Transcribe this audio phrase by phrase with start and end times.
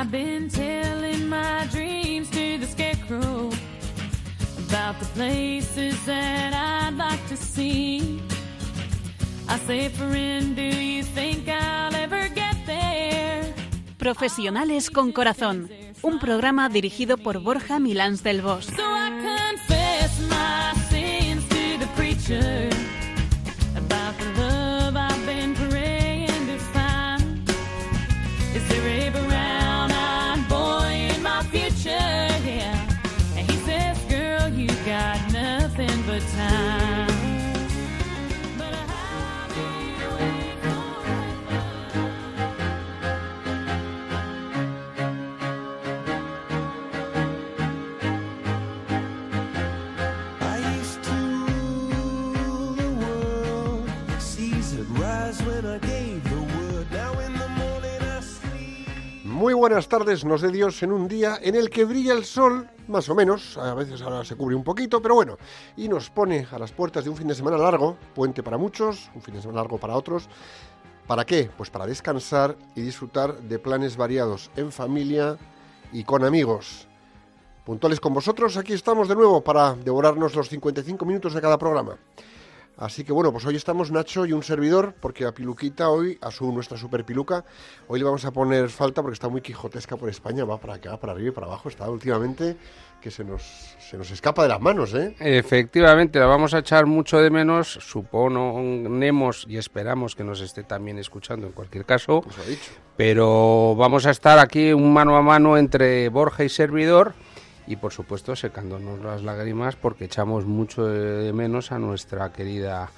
[0.00, 3.50] I've been telling my dreams to the scarecrow
[4.68, 8.22] about the places that I'd like to see.
[9.48, 13.52] I say, friend, do you think I'll ever get there?
[13.98, 15.68] Profesionales con Corazón,
[16.02, 18.66] un programa dirigido por Borja Milans del Bosch.
[18.76, 18.84] So
[59.24, 62.68] Muy buenas tardes, nos dé Dios en un día en el que brilla el sol,
[62.86, 65.36] más o menos, a veces ahora se cubre un poquito, pero bueno,
[65.76, 69.10] y nos pone a las puertas de un fin de semana largo, puente para muchos,
[69.14, 70.28] un fin de semana largo para otros.
[71.06, 71.50] ¿Para qué?
[71.56, 75.38] Pues para descansar y disfrutar de planes variados en familia
[75.92, 76.86] y con amigos.
[77.64, 81.96] Puntuales con vosotros, aquí estamos de nuevo para devorarnos los 55 minutos de cada programa.
[82.78, 86.30] Así que bueno, pues hoy estamos Nacho y un servidor, porque a Piluquita hoy, a
[86.30, 87.44] su nuestra super Piluca,
[87.88, 90.96] hoy le vamos a poner falta porque está muy quijotesca por España, va para acá,
[90.96, 92.56] para arriba y para abajo, está últimamente
[93.00, 93.42] que se nos,
[93.80, 95.16] se nos escapa de las manos, ¿eh?
[95.18, 100.98] Efectivamente, la vamos a echar mucho de menos, suponemos y esperamos que nos esté también
[100.98, 102.70] escuchando en cualquier caso, ha dicho.
[102.96, 107.14] pero vamos a estar aquí un mano a mano entre Borja y servidor
[107.68, 112.90] y por supuesto secándonos las lágrimas porque echamos mucho de menos a nuestra querida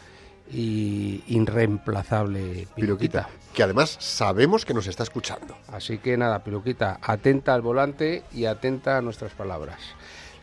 [0.53, 3.29] y irreemplazable Piluquita.
[3.53, 5.57] Que además sabemos que nos está escuchando.
[5.69, 9.81] Así que nada, Piluquita, atenta al volante y atenta a nuestras palabras.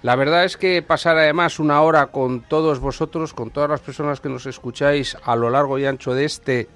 [0.03, 4.21] La verdad es que pasar además una hora con todos vosotros, con todas las personas
[4.21, 6.67] que nos escucháis a lo largo y ancho de este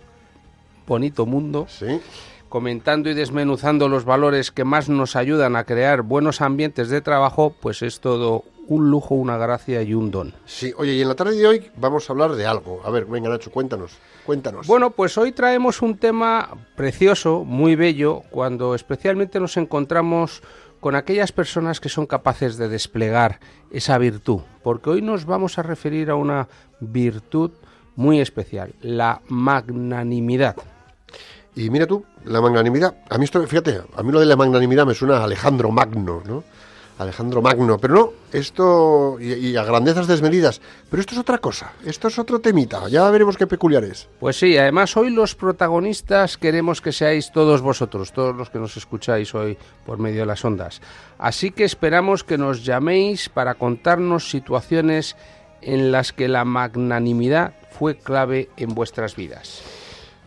[0.88, 2.01] bonito mundo, ¿Sí?
[2.51, 7.56] Comentando y desmenuzando los valores que más nos ayudan a crear buenos ambientes de trabajo,
[7.62, 10.34] pues es todo un lujo, una gracia y un don.
[10.45, 12.81] Sí, oye, y en la tarde de hoy vamos a hablar de algo.
[12.84, 14.67] A ver, venga Nacho, cuéntanos, cuéntanos.
[14.67, 20.44] Bueno, pues hoy traemos un tema precioso, muy bello, cuando especialmente nos encontramos
[20.81, 23.40] con aquellas personas que son capaces de desplegar
[23.72, 26.50] esa virtud, porque hoy nos vamos a referir a una
[26.81, 27.51] virtud
[27.95, 30.57] muy especial, la magnanimidad.
[31.56, 32.95] Y mira tú, la magnanimidad.
[33.09, 36.22] A mí esto, fíjate, a mí lo de la magnanimidad me suena a Alejandro Magno,
[36.25, 36.44] ¿no?
[37.01, 41.73] Alejandro Magno, pero no, esto, y, y a grandezas desmedidas, pero esto es otra cosa,
[41.84, 44.07] esto es otro temita, ya veremos qué peculiar es.
[44.19, 48.78] Pues sí, además hoy los protagonistas queremos que seáis todos vosotros, todos los que nos
[48.78, 50.81] escucháis hoy por medio de las ondas.
[51.17, 55.16] Así que esperamos que nos llaméis para contarnos situaciones
[55.61, 59.63] en las que la magnanimidad fue clave en vuestras vidas.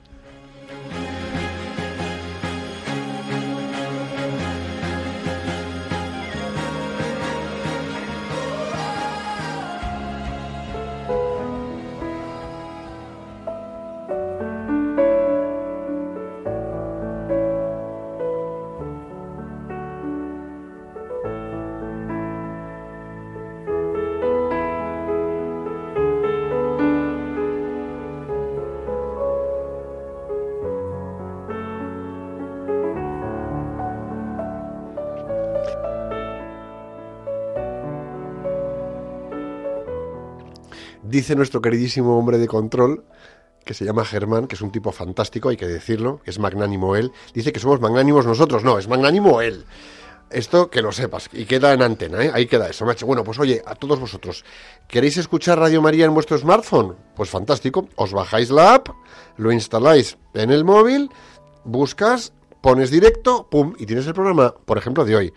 [41.16, 43.03] Dice nuestro queridísimo hombre de control,
[43.65, 46.94] que se llama Germán, que es un tipo fantástico, hay que decirlo, que es magnánimo
[46.94, 47.10] él.
[47.33, 49.65] Dice que somos magnánimos nosotros, no, es magnánimo él.
[50.28, 52.30] Esto que lo sepas, y queda en antena, ¿eh?
[52.34, 53.07] ahí queda eso, macho.
[53.07, 54.45] Bueno, pues oye, a todos vosotros,
[54.89, 56.97] ¿queréis escuchar Radio María en vuestro smartphone?
[57.15, 58.89] Pues fantástico, os bajáis la app,
[59.39, 61.09] lo instaláis en el móvil,
[61.65, 65.33] buscas, pones directo, pum, y tienes el programa, por ejemplo, de hoy.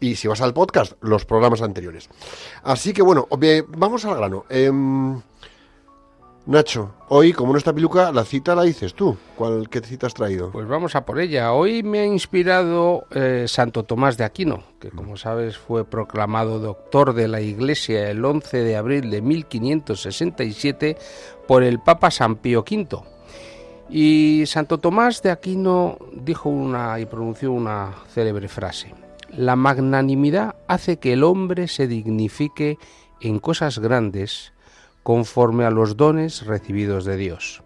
[0.00, 2.08] Y si vas al podcast, los programas anteriores.
[2.62, 3.26] Así que bueno,
[3.76, 4.44] vamos al grano.
[4.48, 5.20] Em,
[6.48, 9.18] Nacho, hoy, como no está Piluca, la cita la dices tú.
[9.36, 10.50] ¿Cuál, ¿Qué cita has traído?
[10.50, 11.52] Pues vamos a por ella.
[11.52, 17.12] Hoy me ha inspirado eh, Santo Tomás de Aquino, que como sabes fue proclamado doctor
[17.12, 20.96] de la Iglesia el 11 de abril de 1567
[21.46, 22.96] por el Papa San Pío V.
[23.90, 28.94] Y Santo Tomás de Aquino dijo una y pronunció una célebre frase.
[29.28, 32.78] La magnanimidad hace que el hombre se dignifique
[33.20, 34.52] en cosas grandes
[35.02, 37.62] conforme a los dones recibidos de Dios.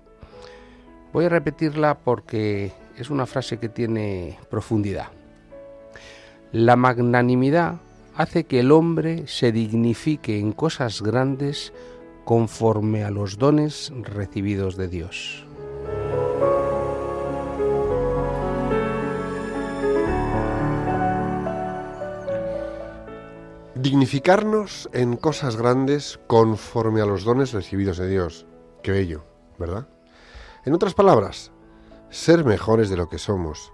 [1.13, 5.09] Voy a repetirla porque es una frase que tiene profundidad.
[6.53, 7.81] La magnanimidad
[8.17, 11.73] hace que el hombre se dignifique en cosas grandes
[12.25, 15.47] conforme a los dones recibidos de Dios.
[23.83, 28.47] Dignificarnos en cosas grandes conforme a los dones recibidos de Dios.
[28.81, 29.25] Qué bello,
[29.59, 29.89] ¿verdad?
[30.65, 31.51] En otras palabras,
[32.09, 33.73] ser mejores de lo que somos,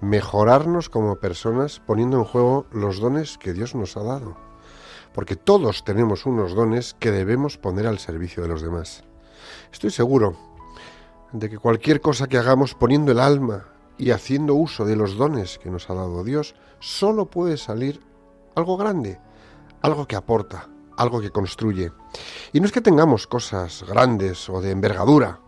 [0.00, 4.36] mejorarnos como personas poniendo en juego los dones que Dios nos ha dado.
[5.12, 9.02] Porque todos tenemos unos dones que debemos poner al servicio de los demás.
[9.72, 10.36] Estoy seguro
[11.32, 13.64] de que cualquier cosa que hagamos poniendo el alma
[13.98, 18.00] y haciendo uso de los dones que nos ha dado Dios, solo puede salir
[18.54, 19.18] algo grande,
[19.82, 21.92] algo que aporta, algo que construye.
[22.52, 25.40] Y no es que tengamos cosas grandes o de envergadura,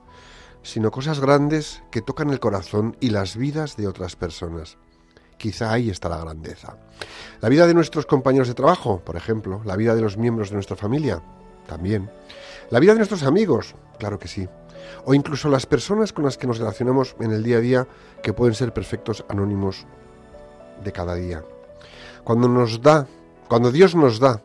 [0.62, 4.78] sino cosas grandes que tocan el corazón y las vidas de otras personas.
[5.38, 6.76] Quizá ahí está la grandeza.
[7.40, 10.56] La vida de nuestros compañeros de trabajo, por ejemplo, la vida de los miembros de
[10.56, 11.22] nuestra familia,
[11.66, 12.10] también.
[12.68, 14.46] La vida de nuestros amigos, claro que sí.
[15.06, 17.88] O incluso las personas con las que nos relacionamos en el día a día,
[18.22, 19.86] que pueden ser perfectos anónimos
[20.84, 21.42] de cada día.
[22.24, 23.06] Cuando nos da,
[23.50, 24.42] cuando Dios nos da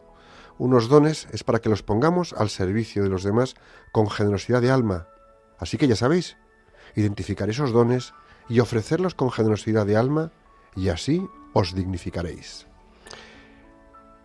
[0.58, 3.56] unos dones, es para que los pongamos al servicio de los demás
[3.94, 5.08] con generosidad de alma,
[5.58, 6.38] Así que ya sabéis,
[6.96, 8.14] identificar esos dones
[8.50, 10.32] y ofrecerlos con generosidad de alma
[10.76, 12.68] y así os dignificaréis.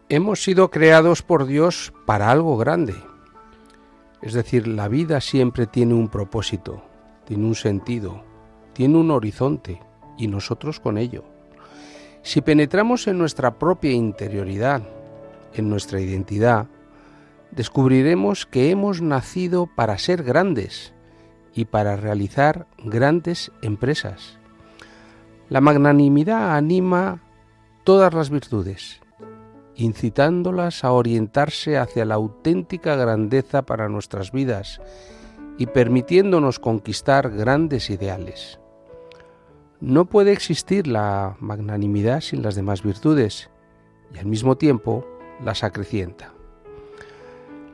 [0.08, 2.96] Hemos sido creados por Dios para algo grande.
[4.22, 6.82] Es decir, la vida siempre tiene un propósito,
[7.24, 8.24] tiene un sentido,
[8.72, 9.80] tiene un horizonte
[10.18, 11.29] y nosotros con ello.
[12.22, 14.82] Si penetramos en nuestra propia interioridad,
[15.54, 16.66] en nuestra identidad,
[17.50, 20.92] descubriremos que hemos nacido para ser grandes
[21.54, 24.38] y para realizar grandes empresas.
[25.48, 27.22] La magnanimidad anima
[27.82, 29.00] todas las virtudes,
[29.74, 34.80] incitándolas a orientarse hacia la auténtica grandeza para nuestras vidas
[35.58, 38.59] y permitiéndonos conquistar grandes ideales.
[39.80, 43.50] No puede existir la magnanimidad sin las demás virtudes
[44.14, 45.06] y al mismo tiempo
[45.42, 46.34] las acrecienta.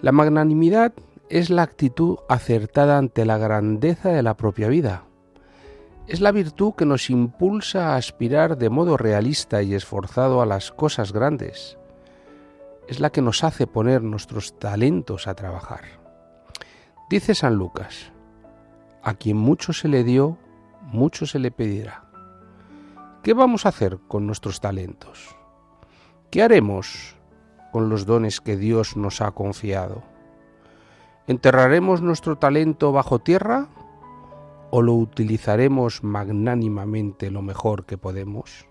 [0.03, 0.93] La magnanimidad
[1.29, 5.03] es la actitud acertada ante la grandeza de la propia vida.
[6.07, 10.71] Es la virtud que nos impulsa a aspirar de modo realista y esforzado a las
[10.71, 11.77] cosas grandes.
[12.87, 15.83] Es la que nos hace poner nuestros talentos a trabajar.
[17.11, 18.13] Dice San Lucas,
[19.03, 20.39] a quien mucho se le dio,
[20.87, 22.05] mucho se le pedirá.
[23.23, 25.37] ¿Qué vamos a hacer con nuestros talentos?
[26.31, 27.17] ¿Qué haremos
[27.73, 30.03] con los dones que Dios nos ha confiado?
[31.27, 33.69] ¿Enterraremos nuestro talento bajo tierra
[34.71, 38.69] o lo utilizaremos magnánimamente lo mejor que podemos?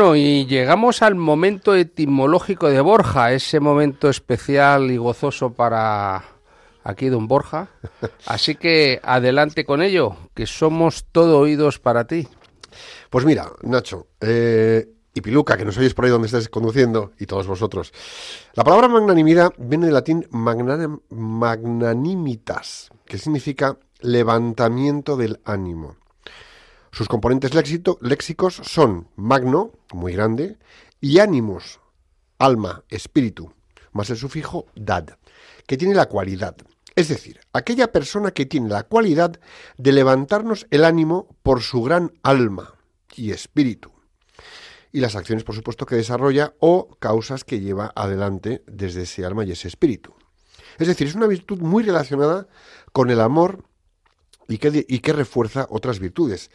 [0.00, 6.24] Bueno, y llegamos al momento etimológico de Borja, ese momento especial y gozoso para
[6.82, 7.68] aquí don Borja.
[8.24, 12.26] Así que adelante con ello, que somos todo oídos para ti.
[13.10, 17.26] Pues mira, Nacho, eh, y Piluca, que nos oyes por ahí donde estés conduciendo, y
[17.26, 17.92] todos vosotros.
[18.54, 25.99] La palabra magnanimidad viene del latín magnanimitas, que significa levantamiento del ánimo.
[26.92, 30.58] Sus componentes léxico- léxicos son magno, muy grande,
[31.00, 31.80] y ánimos,
[32.38, 33.52] alma, espíritu,
[33.92, 35.18] más el sufijo dad,
[35.66, 36.56] que tiene la cualidad.
[36.96, 39.38] Es decir, aquella persona que tiene la cualidad
[39.78, 42.74] de levantarnos el ánimo por su gran alma
[43.14, 43.92] y espíritu.
[44.92, 49.44] Y las acciones, por supuesto, que desarrolla o causas que lleva adelante desde ese alma
[49.44, 50.14] y ese espíritu.
[50.78, 52.48] Es decir, es una virtud muy relacionada
[52.92, 53.64] con el amor
[54.50, 56.50] y que, y que refuerza otras virtudes.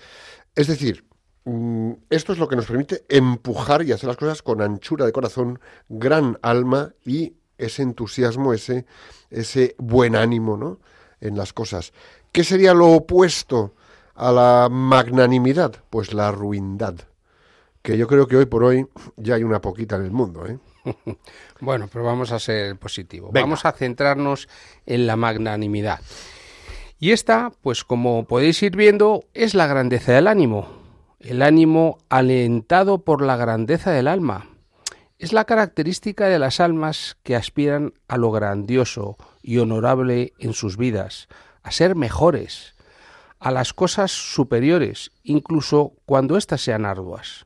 [0.53, 1.05] Es decir,
[1.45, 5.13] mm, esto es lo que nos permite empujar y hacer las cosas con anchura de
[5.13, 8.85] corazón, gran alma y ese entusiasmo, ese,
[9.29, 10.79] ese buen ánimo ¿no?
[11.21, 11.93] en las cosas.
[12.33, 13.75] ¿Qué sería lo opuesto
[14.13, 15.73] a la magnanimidad?
[15.89, 16.95] Pues la ruindad,
[17.81, 18.85] que yo creo que hoy por hoy
[19.15, 20.45] ya hay una poquita en el mundo.
[20.45, 20.59] ¿eh?
[21.61, 23.31] Bueno, pero vamos a ser positivos.
[23.31, 24.49] Vamos a centrarnos
[24.85, 26.01] en la magnanimidad.
[26.97, 30.67] Y esta, pues como podéis ir viendo, es la grandeza del ánimo.
[31.19, 34.47] El ánimo alentado por la grandeza del alma.
[35.19, 40.77] Es la característica de las almas que aspiran a lo grandioso y honorable en sus
[40.77, 41.27] vidas,
[41.63, 42.75] a ser mejores,
[43.39, 47.45] a las cosas superiores, incluso cuando éstas sean arduas.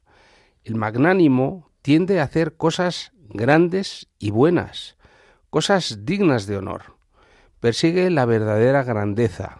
[0.64, 4.98] El magnánimo tiende a hacer cosas grandes y buenas,
[5.50, 6.99] cosas dignas de honor.
[7.60, 9.60] Persigue la verdadera grandeza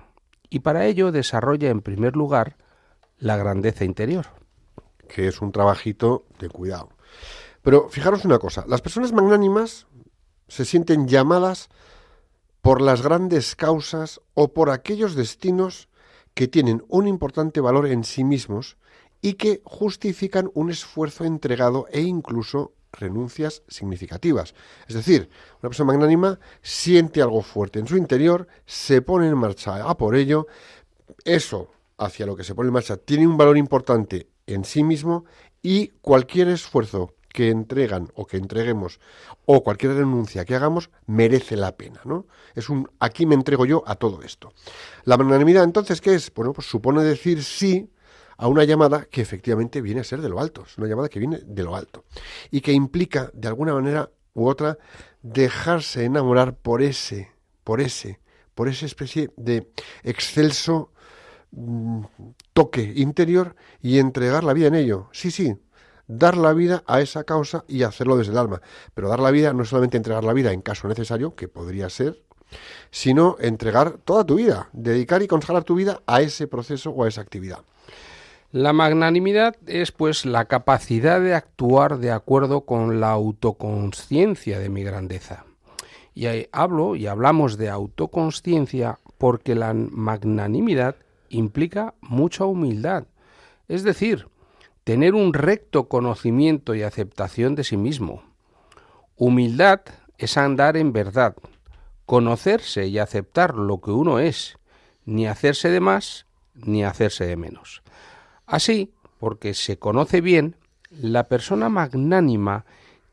[0.50, 2.58] y para ello desarrolla en primer lugar
[3.18, 4.28] la grandeza interior.
[5.10, 6.90] que es un trabajito de cuidado.
[7.64, 9.88] Pero fijaros una cosa, las personas magnánimas
[10.48, 11.70] se sienten llamadas
[12.62, 15.90] por las grandes causas o por aquellos destinos
[16.36, 18.78] que tienen un importante valor en sí mismos
[19.22, 24.54] y que justifican un esfuerzo entregado e incluso renuncias significativas.
[24.88, 25.30] Es decir,
[25.62, 30.16] una persona magnánima siente algo fuerte en su interior, se pone en marcha a por
[30.16, 30.48] ello,
[31.24, 35.26] eso hacia lo que se pone en marcha tiene un valor importante en sí mismo
[35.62, 39.00] y cualquier esfuerzo que entregan o que entreguemos
[39.46, 42.26] o cualquier renuncia que hagamos merece la pena, ¿no?
[42.56, 44.52] Es un aquí me entrego yo a todo esto.
[45.04, 46.34] La magnanimidad entonces qué es?
[46.34, 47.92] Bueno, pues supone decir sí
[48.40, 51.20] a una llamada que efectivamente viene a ser de lo alto, es una llamada que
[51.20, 52.06] viene de lo alto
[52.50, 54.78] y que implica de alguna manera u otra
[55.22, 57.34] dejarse enamorar por ese,
[57.66, 58.22] por ese,
[58.56, 59.70] por esa especie de
[60.04, 60.94] excelso
[61.52, 62.04] mm,
[62.54, 65.10] toque interior y entregar la vida en ello.
[65.12, 65.58] Sí, sí,
[66.08, 68.62] dar la vida a esa causa y hacerlo desde el alma.
[68.94, 71.90] Pero dar la vida no es solamente entregar la vida en caso necesario, que podría
[71.90, 72.24] ser,
[72.90, 77.10] sino entregar toda tu vida, dedicar y consagrar tu vida a ese proceso o a
[77.10, 77.60] esa actividad.
[78.52, 84.82] La magnanimidad es pues la capacidad de actuar de acuerdo con la autoconsciencia de mi
[84.82, 85.46] grandeza.
[86.16, 90.96] Y hablo y hablamos de autoconsciencia porque la magnanimidad
[91.30, 93.06] implica mucha humildad,
[93.68, 94.28] es decir,
[94.84, 98.24] tener un recto conocimiento y aceptación de sí mismo.
[99.16, 99.82] Humildad
[100.18, 101.36] es andar en verdad,
[102.08, 104.58] conocerse y aceptar lo que uno es,
[105.06, 106.26] ni hacerse de más
[106.56, 107.84] ni hacerse de menos.
[108.50, 110.56] Así, porque se conoce bien,
[110.90, 112.66] la persona magnánima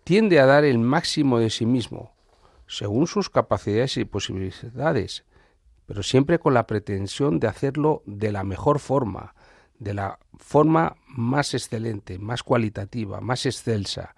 [0.03, 2.15] tiende a dar el máximo de sí mismo,
[2.67, 5.25] según sus capacidades y posibilidades,
[5.85, 9.35] pero siempre con la pretensión de hacerlo de la mejor forma,
[9.79, 14.15] de la forma más excelente, más cualitativa, más excelsa,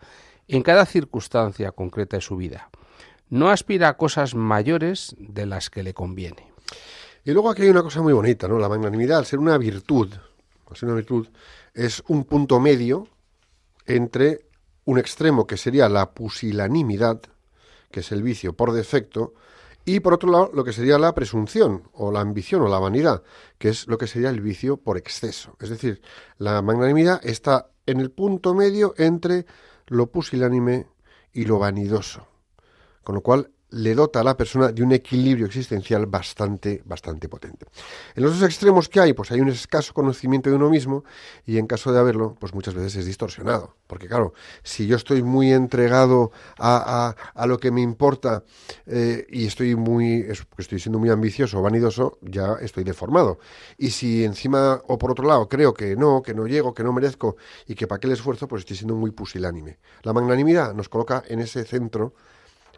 [0.47, 2.71] en cada circunstancia concreta de su vida.
[3.29, 6.47] No aspira a cosas mayores de las que le conviene.
[7.25, 8.61] Y luego aquí hay una cosa muy bonita, ¿no?
[8.61, 10.11] La magnanimidad, al ser una virtud,
[10.83, 11.29] una virtud,
[11.75, 13.09] es un punto medio
[13.87, 14.47] entre
[14.85, 17.21] un extremo que sería la pusilanimidad,
[17.91, 19.35] que es el vicio por defecto,
[19.85, 23.23] y por otro lado lo que sería la presunción o la ambición o la vanidad,
[23.59, 25.57] que es lo que sería el vicio por exceso.
[25.61, 26.03] Es decir,
[26.37, 29.47] la magnanimidad está en el punto medio entre
[29.87, 30.89] lo pusilánime
[31.33, 32.29] y lo vanidoso,
[33.03, 37.67] con lo cual le dota a la persona de un equilibrio existencial bastante, bastante potente.
[38.15, 41.05] En los dos extremos que hay, pues hay un escaso conocimiento de uno mismo
[41.47, 43.77] y en caso de haberlo, pues muchas veces es distorsionado.
[43.87, 44.33] Porque claro,
[44.63, 48.45] si yo estoy muy entregado a, a, a lo que me importa
[48.87, 53.39] eh, y estoy muy, es- estoy siendo muy ambicioso o vanidoso, ya estoy deformado.
[53.77, 56.93] Y si encima o por otro lado creo que no, que no llego, que no
[56.93, 59.79] merezco y que para qué el esfuerzo, pues estoy siendo muy pusilánime.
[60.03, 62.15] La magnanimidad nos coloca en ese centro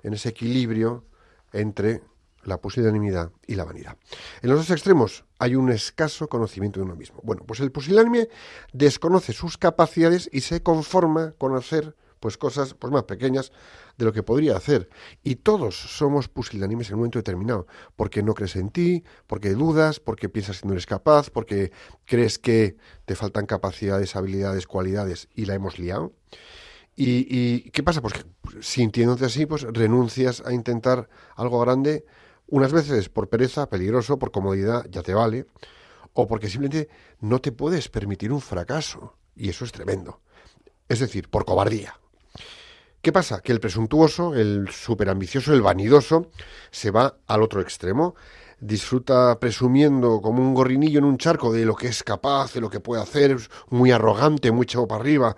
[0.02, 1.04] en ese equilibrio
[1.52, 2.02] entre
[2.44, 3.96] la pusilanimidad y la vanidad.
[4.42, 7.20] En los dos extremos hay un escaso conocimiento de uno mismo.
[7.22, 8.28] Bueno, pues el pusilánime
[8.72, 13.50] desconoce sus capacidades y se conforma con hacer pues cosas pues más pequeñas
[13.96, 14.88] de lo que podría hacer.
[15.22, 17.66] Y todos somos pusilánimes en un momento determinado,
[17.96, 21.72] porque no crees en ti, porque dudas, porque piensas que no eres capaz, porque
[22.04, 22.76] crees que
[23.06, 26.12] te faltan capacidades, habilidades, cualidades y la hemos liado.
[27.02, 28.02] ¿Y, qué pasa?
[28.02, 28.24] Pues que
[28.60, 32.04] sintiéndote así, pues renuncias a intentar algo grande,
[32.46, 35.46] unas veces por pereza, peligroso, por comodidad, ya te vale,
[36.12, 36.90] o porque simplemente
[37.20, 40.20] no te puedes permitir un fracaso, y eso es tremendo.
[40.88, 41.98] Es decir, por cobardía.
[43.00, 43.40] ¿Qué pasa?
[43.40, 46.30] Que el presuntuoso, el superambicioso, el vanidoso,
[46.70, 48.14] se va al otro extremo.
[48.60, 52.70] Disfruta presumiendo como un gorrinillo en un charco de lo que es capaz, de lo
[52.70, 55.36] que puede hacer, es muy arrogante, muy echado para arriba,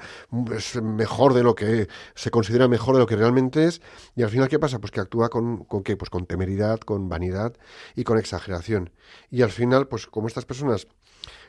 [0.54, 3.80] es mejor de lo que se considera mejor de lo que realmente es,
[4.16, 4.78] y al final ¿qué pasa?
[4.78, 5.96] Pues que actúa con, con qué?
[5.96, 7.54] Pues con temeridad, con vanidad
[7.94, 8.90] y con exageración.
[9.30, 10.88] Y al final, pues como estas personas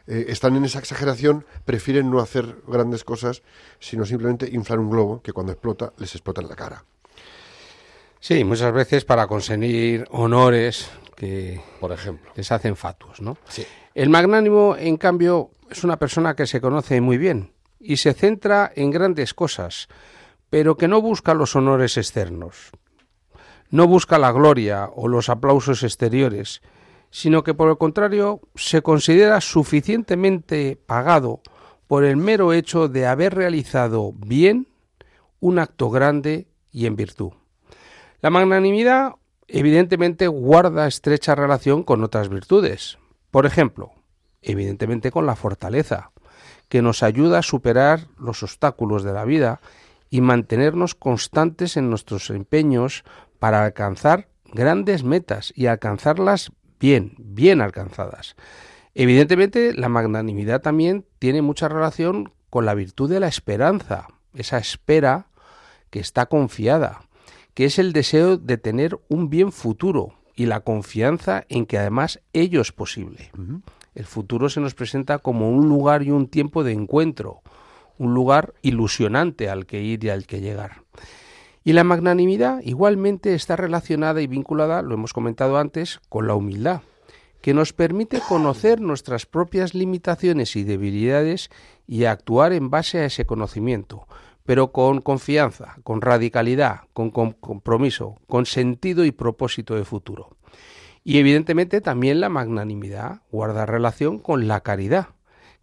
[0.05, 3.41] eh, están en esa exageración, prefieren no hacer grandes cosas,
[3.79, 6.85] sino simplemente inflar un globo que cuando explota les explota en la cara.
[8.19, 12.31] Sí, muchas veces para conseguir honores que Por ejemplo.
[12.35, 13.37] les hacen fatuos, ¿no?
[13.47, 13.65] Sí.
[13.93, 18.71] El magnánimo, en cambio, es una persona que se conoce muy bien y se centra
[18.75, 19.87] en grandes cosas,
[20.49, 22.71] pero que no busca los honores externos.
[23.69, 26.61] No busca la gloria o los aplausos exteriores,
[27.09, 31.41] sino que por el contrario se considera suficientemente pagado
[31.87, 34.67] por el mero hecho de haber realizado bien
[35.39, 37.33] un acto grande y en virtud.
[38.21, 39.13] La magnanimidad
[39.53, 42.97] evidentemente guarda estrecha relación con otras virtudes.
[43.29, 43.91] Por ejemplo,
[44.41, 46.11] evidentemente con la fortaleza,
[46.69, 49.61] que nos ayuda a superar los obstáculos de la vida
[50.09, 53.03] y mantenernos constantes en nuestros empeños
[53.37, 58.35] para alcanzar grandes metas y alcanzarlas bien, bien alcanzadas.
[58.95, 65.27] Evidentemente, la magnanimidad también tiene mucha relación con la virtud de la esperanza, esa espera
[65.91, 67.01] que está confiada,
[67.53, 72.19] que es el deseo de tener un bien futuro y la confianza en que además
[72.33, 73.31] ello es posible.
[73.93, 77.41] El futuro se nos presenta como un lugar y un tiempo de encuentro,
[77.97, 80.83] un lugar ilusionante al que ir y al que llegar.
[81.63, 86.81] Y la magnanimidad igualmente está relacionada y vinculada, lo hemos comentado antes, con la humildad,
[87.41, 91.49] que nos permite conocer nuestras propias limitaciones y debilidades
[91.87, 94.07] y actuar en base a ese conocimiento,
[94.45, 100.37] pero con confianza, con radicalidad, con com- compromiso, con sentido y propósito de futuro.
[101.03, 105.09] Y evidentemente también la magnanimidad guarda relación con la caridad,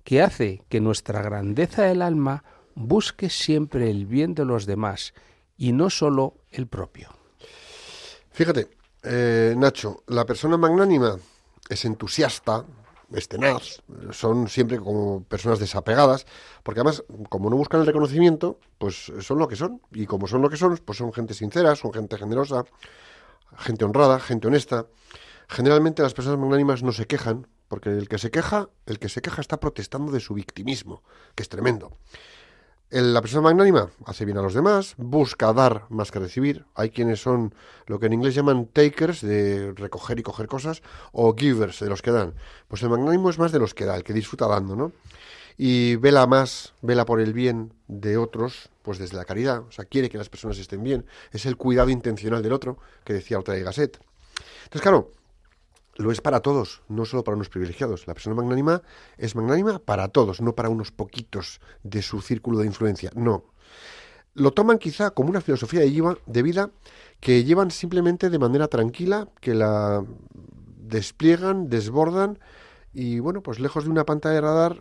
[0.04, 2.44] que hace que nuestra grandeza del alma
[2.74, 5.14] busque siempre el bien de los demás
[5.56, 7.10] y no solo el propio.
[8.30, 8.68] Fíjate,
[9.02, 11.18] eh, Nacho, la persona magnánima
[11.68, 12.64] es entusiasta,
[13.12, 16.26] es tenaz, son siempre como personas desapegadas,
[16.62, 20.42] porque además, como no buscan el reconocimiento, pues son lo que son, y como son
[20.42, 22.64] lo que son, pues son gente sincera, son gente generosa,
[23.58, 24.86] gente honrada, gente honesta.
[25.48, 29.20] Generalmente las personas magnánimas no se quejan, porque el que se queja, el que se
[29.20, 31.02] queja está protestando de su victimismo,
[31.34, 31.96] que es tremendo.
[32.90, 36.64] La persona magnánima hace bien a los demás, busca dar más que recibir.
[36.74, 37.54] Hay quienes son
[37.86, 42.02] lo que en inglés llaman takers, de recoger y coger cosas, o givers, de los
[42.02, 42.34] que dan.
[42.66, 44.90] Pues el magnánimo es más de los que da, el que disfruta dando, ¿no?
[45.56, 49.60] Y vela más, vela por el bien de otros, pues desde la caridad.
[49.60, 51.06] O sea, quiere que las personas estén bien.
[51.30, 54.00] Es el cuidado intencional del otro, que decía otra de Gasset.
[54.64, 55.12] Entonces, claro,
[56.00, 58.06] lo es para todos, no solo para unos privilegiados.
[58.06, 58.82] La persona magnánima
[59.18, 63.10] es magnánima para todos, no para unos poquitos de su círculo de influencia.
[63.14, 63.44] No.
[64.34, 66.70] Lo toman quizá como una filosofía de, vida
[67.20, 70.04] que llevan simplemente de manera tranquila, que la
[70.78, 72.38] despliegan, desbordan
[72.92, 74.80] y bueno, pues lejos de una pantalla de radar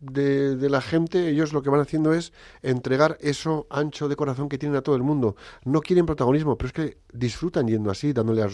[0.00, 4.58] de, la gente, ellos lo que van haciendo es entregar eso ancho de corazón que
[4.58, 5.34] tienen a todo el mundo.
[5.64, 8.48] No quieren protagonismo, pero es que disfrutan yendo así, dándole a,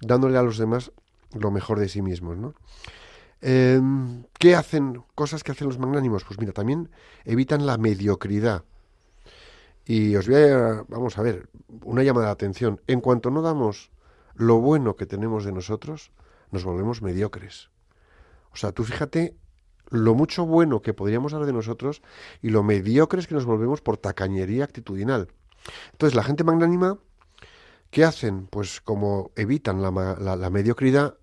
[0.00, 0.92] dándole a los demás
[1.32, 2.54] lo mejor de sí mismos, ¿no?
[3.42, 3.80] Eh,
[4.38, 5.02] ¿Qué hacen?
[5.14, 6.24] Cosas que hacen los magnánimos.
[6.24, 6.90] Pues mira, también
[7.24, 8.64] evitan la mediocridad.
[9.86, 11.48] Y os voy a, vamos a ver,
[11.82, 12.80] una llamada de atención.
[12.86, 13.90] En cuanto no damos
[14.34, 16.12] lo bueno que tenemos de nosotros,
[16.50, 17.70] nos volvemos mediocres.
[18.52, 19.36] O sea, tú fíjate
[19.88, 22.02] lo mucho bueno que podríamos dar de nosotros
[22.42, 25.28] y lo mediocres que nos volvemos por tacañería actitudinal.
[25.92, 26.98] Entonces, la gente magnánima,
[27.90, 28.46] ¿qué hacen?
[28.46, 31.16] Pues como evitan la, la- la mediocridad,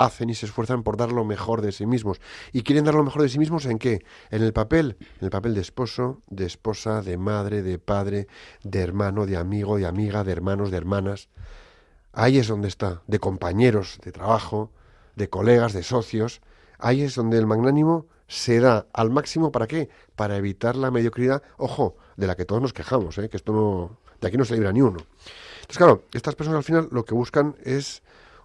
[0.00, 2.20] hacen y se esfuerzan por dar lo mejor de sí mismos.
[2.52, 4.02] ¿Y quieren dar lo mejor de sí mismos en qué?
[4.30, 8.26] En el papel, en el papel de esposo, de esposa, de madre, de padre,
[8.64, 11.28] de hermano, de amigo, de amiga, de hermanos, de hermanas.
[12.12, 14.72] Ahí es donde está, de compañeros de trabajo,
[15.16, 16.40] de colegas, de socios.
[16.78, 19.90] Ahí es donde el magnánimo se da al máximo para qué?
[20.16, 23.28] Para evitar la mediocridad, ojo, de la que todos nos quejamos, ¿eh?
[23.28, 24.98] que esto no, de aquí no se libra ni uno.
[25.60, 28.02] Entonces, claro, estas personas al final lo que buscan es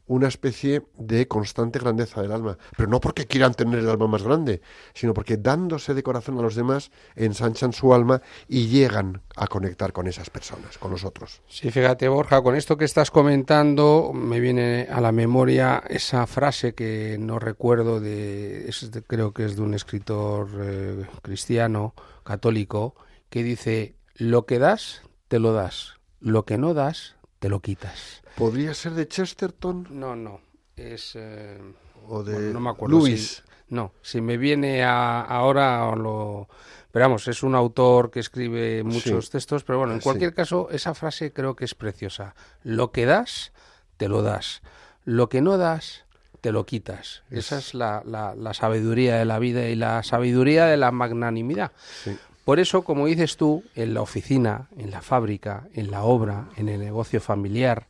[0.08, 4.24] una especie de constante grandeza del alma, pero no porque quieran tener el alma más
[4.24, 4.62] grande,
[4.94, 9.94] sino porque dándose de corazón a los demás ensanchan su alma y llegan a conectar
[9.94, 11.42] con esas personas, con los otros.
[11.48, 16.74] Sí, fíjate, Borja, con esto que estás comentando me viene a la memoria esa frase
[16.74, 18.72] que no recuerdo de,
[19.08, 22.96] creo que es de un escritor eh, cristiano, católico,
[23.30, 27.16] que dice, lo que das, te lo das, lo que no das,
[27.46, 28.24] te lo quitas.
[28.36, 29.86] ¿Podría ser de Chesterton?
[29.92, 30.42] No, no.
[30.76, 31.12] es...
[31.14, 31.60] eh,
[32.08, 32.98] O de bueno, no me acuerdo.
[32.98, 33.36] Luis.
[33.36, 36.48] si- no, si me viene a- ahora o lo...
[36.92, 39.32] Pero vamos, es un autor que escribe muchos Sí.
[39.34, 40.06] textos, pero bueno, en Sí.
[40.06, 42.34] cualquier caso, esa frase creo que es preciosa.
[42.64, 43.52] Lo que das,
[43.98, 44.64] te lo das.
[45.04, 46.06] Lo que no das,
[46.42, 47.22] te lo quitas.
[47.30, 51.72] Esa es la, la- la sabiduría de la vida y la sabiduría de la magnanimidad.
[52.04, 52.18] Sí.
[52.46, 56.70] Por eso, como dices tú, en la oficina, en la fábrica, en la obra, en
[56.70, 57.88] el negocio familiar,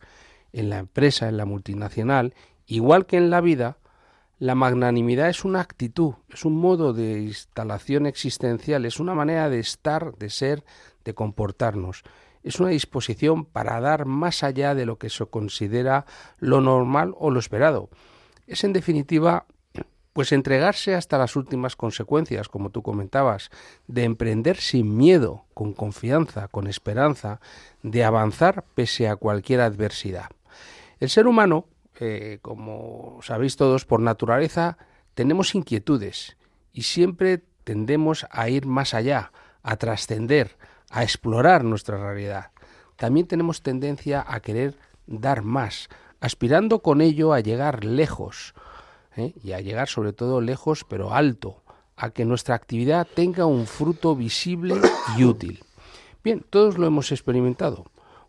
[0.54, 2.34] en la empresa, en la multinacional,
[2.66, 3.78] igual que en la vida,
[4.40, 9.60] la magnanimidad es una actitud, es un modo de instalación existencial, es una manera de
[9.60, 10.64] estar, de ser,
[11.04, 12.04] de comportarnos.
[12.42, 16.06] Es una disposición para dar más allá de lo que se considera
[16.40, 17.90] lo normal o lo esperado.
[18.48, 19.48] Es en definitiva
[20.16, 23.50] pues entregarse hasta las últimas consecuencias, como tú comentabas,
[23.88, 27.42] de emprender sin miedo, con confianza, con esperanza,
[27.84, 30.30] de avanzar pese a cualquier adversidad.
[31.02, 31.68] El ser humano,
[32.00, 34.78] eh, como sabéis todos, por naturaleza
[35.16, 36.38] tenemos inquietudes
[36.72, 40.56] y siempre tendemos a ir más allá, a trascender,
[40.92, 42.52] a explorar nuestra realidad.
[42.96, 45.90] También tenemos tendencia a querer dar más,
[46.22, 48.56] aspirando con ello a llegar lejos,
[49.16, 49.34] ¿eh?
[49.44, 51.64] y a llegar sobre todo lejos pero alto,
[51.96, 54.76] a que nuestra actividad tenga un fruto visible
[55.18, 55.64] y útil.
[56.24, 57.86] Bien, todos lo hemos experimentado.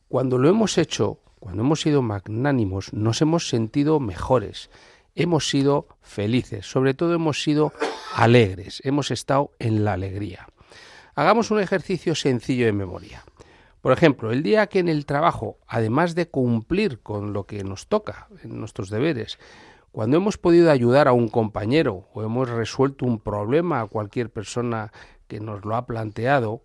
[0.08, 4.70] Cuando lo hemos hecho, cuando hemos sido magnánimos, nos hemos sentido mejores,
[5.14, 7.72] hemos sido felices, sobre todo hemos sido
[8.14, 10.46] alegres, hemos estado en la alegría.
[11.14, 13.24] Hagamos un ejercicio sencillo de memoria.
[13.80, 17.86] Por ejemplo, el día que en el trabajo, además de cumplir con lo que nos
[17.86, 19.38] toca, en nuestros deberes,
[19.96, 24.92] cuando hemos podido ayudar a un compañero o hemos resuelto un problema a cualquier persona
[25.26, 26.62] que nos lo ha planteado,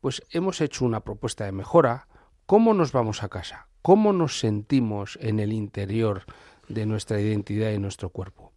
[0.00, 2.08] pues hemos hecho una propuesta de mejora,
[2.46, 3.68] ¿cómo nos vamos a casa?
[3.80, 6.24] ¿Cómo nos sentimos en el interior
[6.68, 8.52] de nuestra identidad y nuestro cuerpo?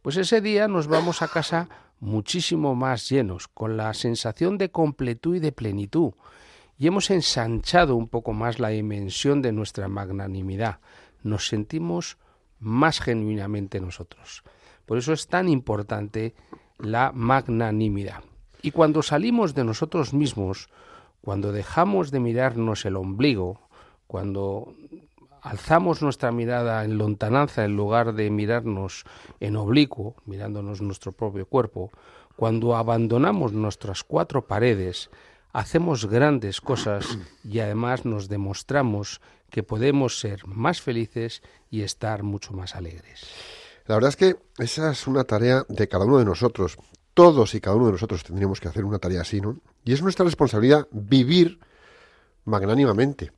[0.00, 1.68] Pues ese día nos vamos a casa
[2.00, 6.12] muchísimo más llenos, con la sensación de completud y de plenitud,
[6.78, 10.80] y hemos ensanchado un poco más la dimensión de nuestra magnanimidad.
[11.22, 12.16] Nos sentimos
[12.60, 14.42] más genuinamente nosotros.
[14.86, 16.34] Por eso es tan importante
[16.78, 18.24] la magnanimidad.
[18.62, 20.68] Y cuando salimos de nosotros mismos,
[21.20, 23.60] cuando dejamos de mirarnos el ombligo,
[24.06, 24.74] cuando
[25.42, 29.04] alzamos nuestra mirada en lontananza en lugar de mirarnos
[29.40, 31.90] en oblicuo, mirándonos nuestro propio cuerpo,
[32.36, 35.10] cuando abandonamos nuestras cuatro paredes,
[35.52, 42.52] hacemos grandes cosas y además nos demostramos que podemos ser más felices y estar mucho
[42.52, 43.26] más alegres.
[43.86, 46.76] La verdad es que esa es una tarea de cada uno de nosotros.
[47.14, 49.58] Todos y cada uno de nosotros tendríamos que hacer una tarea así, ¿no?
[49.84, 51.58] Y es nuestra responsabilidad vivir
[52.44, 53.32] magnánimamente.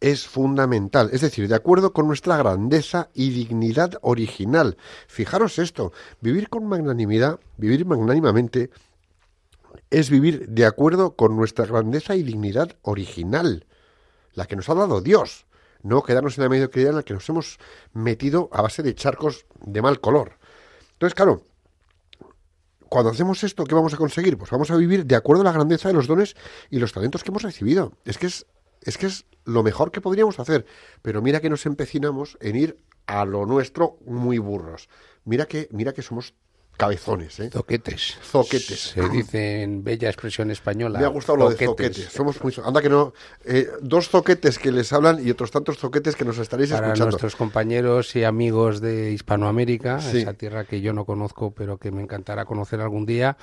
[0.00, 4.76] Es fundamental, es decir, de acuerdo con nuestra grandeza y dignidad original.
[5.06, 8.70] Fijaros esto, vivir con magnanimidad, vivir magnánimamente,
[9.90, 13.66] es vivir de acuerdo con nuestra grandeza y dignidad original,
[14.40, 15.44] la que nos ha dado Dios,
[15.82, 17.58] no quedarnos en la mediocridad en la que nos hemos
[17.92, 20.38] metido a base de charcos de mal color.
[20.92, 21.44] Entonces, claro,
[22.88, 24.38] cuando hacemos esto, ¿qué vamos a conseguir?
[24.38, 26.36] Pues vamos a vivir de acuerdo a la grandeza de los dones
[26.70, 27.92] y los talentos que hemos recibido.
[28.06, 28.46] Es que es,
[28.80, 30.64] es que es lo mejor que podríamos hacer.
[31.02, 34.88] Pero mira que nos empecinamos en ir a lo nuestro muy burros.
[35.26, 36.32] Mira que, mira que somos
[36.80, 37.50] cabezones, ¿eh?
[37.52, 38.18] Zoquetes.
[38.22, 38.80] Zoquetes.
[38.94, 40.98] Se dice en bella expresión española.
[40.98, 42.06] Me ha gustado lo de zoquetes.
[42.12, 43.12] Somos muy Anda que no.
[43.44, 47.10] eh, dos zoquetes que les hablan y otros tantos zoquetes que nos estaréis Para escuchando.
[47.10, 50.18] nuestros compañeros y amigos de Hispanoamérica, Sí.
[50.22, 53.36] esa tierra que yo no conozco, pero que me encantará conocer algún día,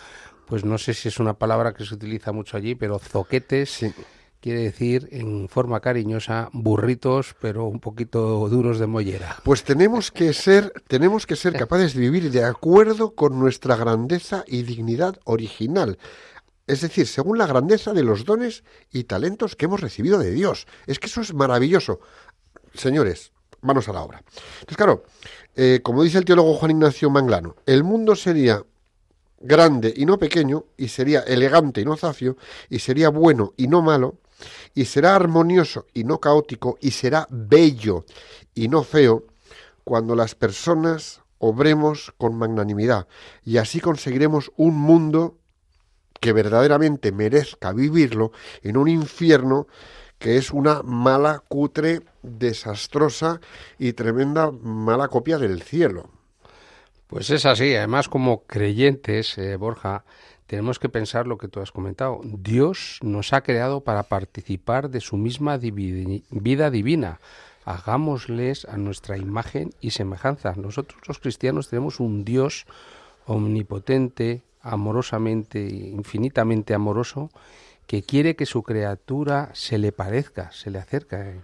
[0.48, 3.94] pues no sé si es una palabra que se utiliza mucho allí, pero zoquetes Sí.
[4.42, 9.38] Quiere decir en forma cariñosa burritos, pero un poquito duros de mollera.
[9.44, 14.44] Pues tenemos que ser, tenemos que ser capaces de vivir de acuerdo con nuestra grandeza
[14.48, 15.98] y dignidad original.
[16.68, 20.68] Es decir, según la grandeza de los dones y talentos que hemos recibido de Dios.
[20.86, 22.02] Es que eso es maravilloso.
[22.74, 24.22] Señores, manos a la obra.
[24.60, 25.06] Entonces, claro,
[25.56, 28.64] eh, como dice el teólogo Juan Ignacio Manglano, el mundo sería
[29.40, 32.38] grande y no pequeño, y sería elegante y no zafio,
[32.70, 34.18] y sería bueno y no malo,
[34.74, 38.06] y será armonioso y no caótico, y será bello
[38.54, 39.26] y no feo,
[39.84, 43.08] cuando las personas obremos con magnanimidad,
[43.46, 45.38] y así conseguiremos un mundo
[46.20, 48.32] que verdaderamente merezca vivirlo
[48.64, 49.68] en un infierno
[50.18, 53.40] que es una mala, cutre, desastrosa
[53.78, 56.10] y tremenda mala copia del cielo.
[57.06, 60.04] Pues es así, además como creyentes, eh, Borja,
[60.48, 62.22] tenemos que pensar lo que tú has comentado.
[62.24, 67.20] Dios nos ha creado para participar de su misma vida divina.
[67.66, 70.54] hagámosles a nuestra imagen y semejanza.
[70.56, 72.66] Nosotros los cristianos tenemos un Dios
[73.26, 77.30] omnipotente, amorosamente, infinitamente amoroso,
[77.86, 81.42] que quiere que su criatura se le parezca, se le acerca en,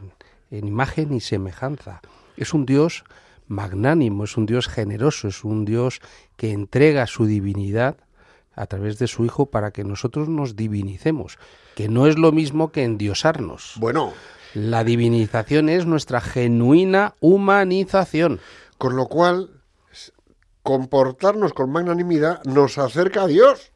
[0.49, 1.99] en imagen y semejanza.
[2.37, 3.03] Es un Dios
[3.47, 5.99] magnánimo, es un Dios generoso, es un Dios
[6.37, 7.97] que entrega su divinidad
[8.55, 11.37] a través de su Hijo para que nosotros nos divinicemos,
[11.75, 13.75] que no es lo mismo que endiosarnos.
[13.77, 14.13] Bueno,
[14.53, 18.39] La divinización es nuestra genuina humanización.
[18.77, 19.49] con lo cual,
[20.61, 23.71] comportarnos con magnanimidad nos acerca a Dios.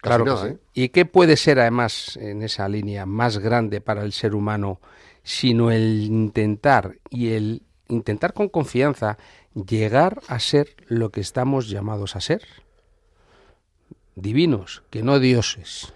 [0.02, 0.48] Claro nada.
[0.48, 0.58] ¿eh?
[0.74, 4.80] ¿Y qué puede ser además en esa línea más grande para el ser humano
[5.22, 9.18] sino el intentar y el intentar con confianza
[9.54, 12.42] llegar a ser lo que estamos llamados a ser?
[14.14, 15.92] Divinos, que no dioses.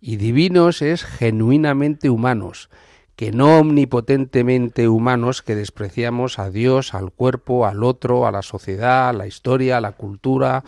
[0.00, 2.70] Y divinos es genuinamente humanos,
[3.16, 9.10] que no omnipotentemente humanos que despreciamos a Dios, al cuerpo, al otro, a la sociedad,
[9.10, 10.64] a la historia, a la cultura,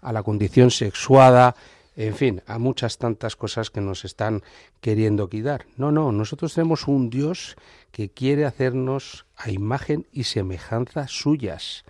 [0.00, 1.54] a la condición sexuada,
[1.94, 4.42] en fin, a muchas tantas cosas que nos están
[4.80, 5.66] queriendo quitar.
[5.76, 7.56] No, no, nosotros tenemos un Dios
[7.90, 11.84] que quiere hacernos a imagen y semejanza suyas.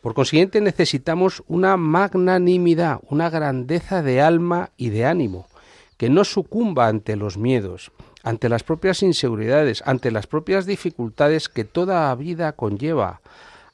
[0.00, 5.46] Por consiguiente, necesitamos una magnanimidad, una grandeza de alma y de ánimo,
[5.98, 11.64] que no sucumba ante los miedos, ante las propias inseguridades, ante las propias dificultades que
[11.64, 13.20] toda vida conlleva,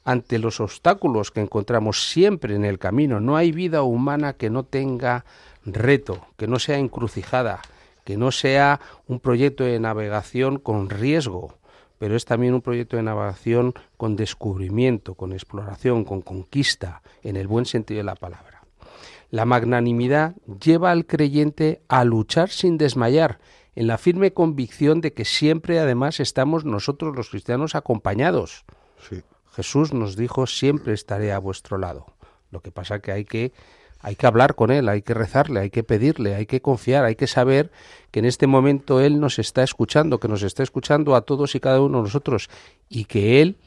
[0.03, 3.19] ante los obstáculos que encontramos siempre en el camino.
[3.19, 5.23] No hay vida humana que no tenga
[5.65, 7.61] reto, que no sea encrucijada,
[8.03, 11.55] que no sea un proyecto de navegación con riesgo,
[11.97, 17.47] pero es también un proyecto de navegación con descubrimiento, con exploración, con conquista, en el
[17.47, 18.63] buen sentido de la palabra.
[19.29, 23.39] La magnanimidad lleva al creyente a luchar sin desmayar,
[23.75, 28.65] en la firme convicción de que siempre además estamos nosotros los cristianos acompañados.
[29.07, 29.21] Sí.
[29.51, 32.05] Jesús nos dijo siempre estaré a vuestro lado.
[32.51, 33.53] Lo que pasa que hay que
[34.07, 37.15] hay que hablar con él, hay que rezarle, hay que pedirle, hay que confiar, hay
[37.15, 37.71] que saber
[38.09, 41.59] que en este momento él nos está escuchando, que nos está escuchando a todos y
[41.59, 42.49] cada uno de nosotros
[42.87, 43.57] y que él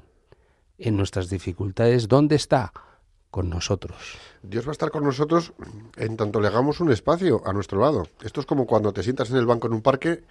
[0.78, 2.72] en nuestras dificultades ¿dónde está?
[3.30, 3.98] Con nosotros.
[4.42, 5.52] Dios va a estar con nosotros
[5.96, 8.08] en tanto le hagamos un espacio a nuestro lado.
[8.22, 10.22] Esto es como cuando te sientas en el banco en un parque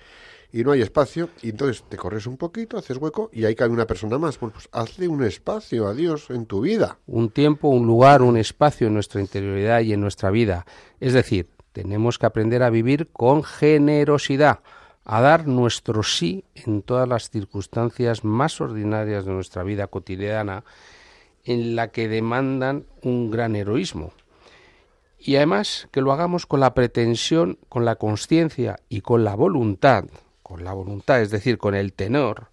[0.51, 3.69] y no hay espacio y entonces te corres un poquito, haces hueco y ahí cae
[3.69, 4.39] una persona más.
[4.39, 6.97] Bueno, pues hazle un espacio a Dios en tu vida.
[7.05, 10.65] un tiempo, un lugar, un espacio en nuestra interioridad y en nuestra vida.
[10.99, 14.59] Es decir, tenemos que aprender a vivir con generosidad,
[15.05, 20.63] a dar nuestro sí en todas las circunstancias más ordinarias de nuestra vida cotidiana,
[21.45, 24.11] en la que demandan un gran heroísmo.
[25.17, 30.05] Y además que lo hagamos con la pretensión, con la conciencia y con la voluntad,
[30.49, 32.47] con la voluntad, es decir, con el tenor,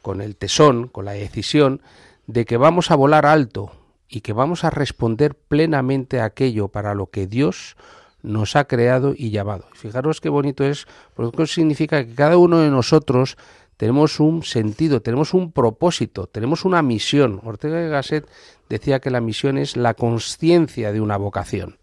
[0.00, 1.82] con el tesón, con la decisión
[2.26, 3.72] de que vamos a volar alto
[4.08, 7.76] y que vamos a responder plenamente a aquello para lo que Dios
[8.22, 9.66] nos ha creado y llamado.
[9.74, 13.36] Fijaros qué bonito es, porque significa que cada uno de nosotros
[13.76, 17.38] tenemos un sentido, tenemos un propósito, tenemos una misión.
[17.44, 18.26] Ortega y Gasset
[18.70, 21.76] decía que la misión es la conciencia de una vocación.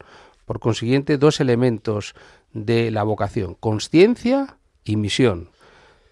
[0.45, 2.15] Por consiguiente, dos elementos
[2.53, 5.49] de la vocación, conciencia y misión.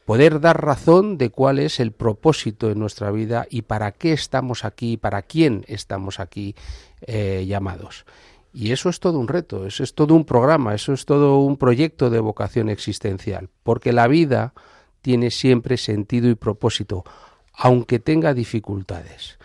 [0.07, 4.63] Poder dar razón de cuál es el propósito de nuestra vida y para qué estamos
[4.63, 6.55] aquí, para quién estamos aquí
[7.01, 8.05] eh, llamados.
[8.53, 11.57] Y eso es todo un reto, eso es todo un programa, eso es todo un
[11.57, 14.53] proyecto de vocación existencial, porque la vida
[15.01, 17.03] tiene siempre sentido y propósito,
[17.51, 19.37] aunque tenga dificultades.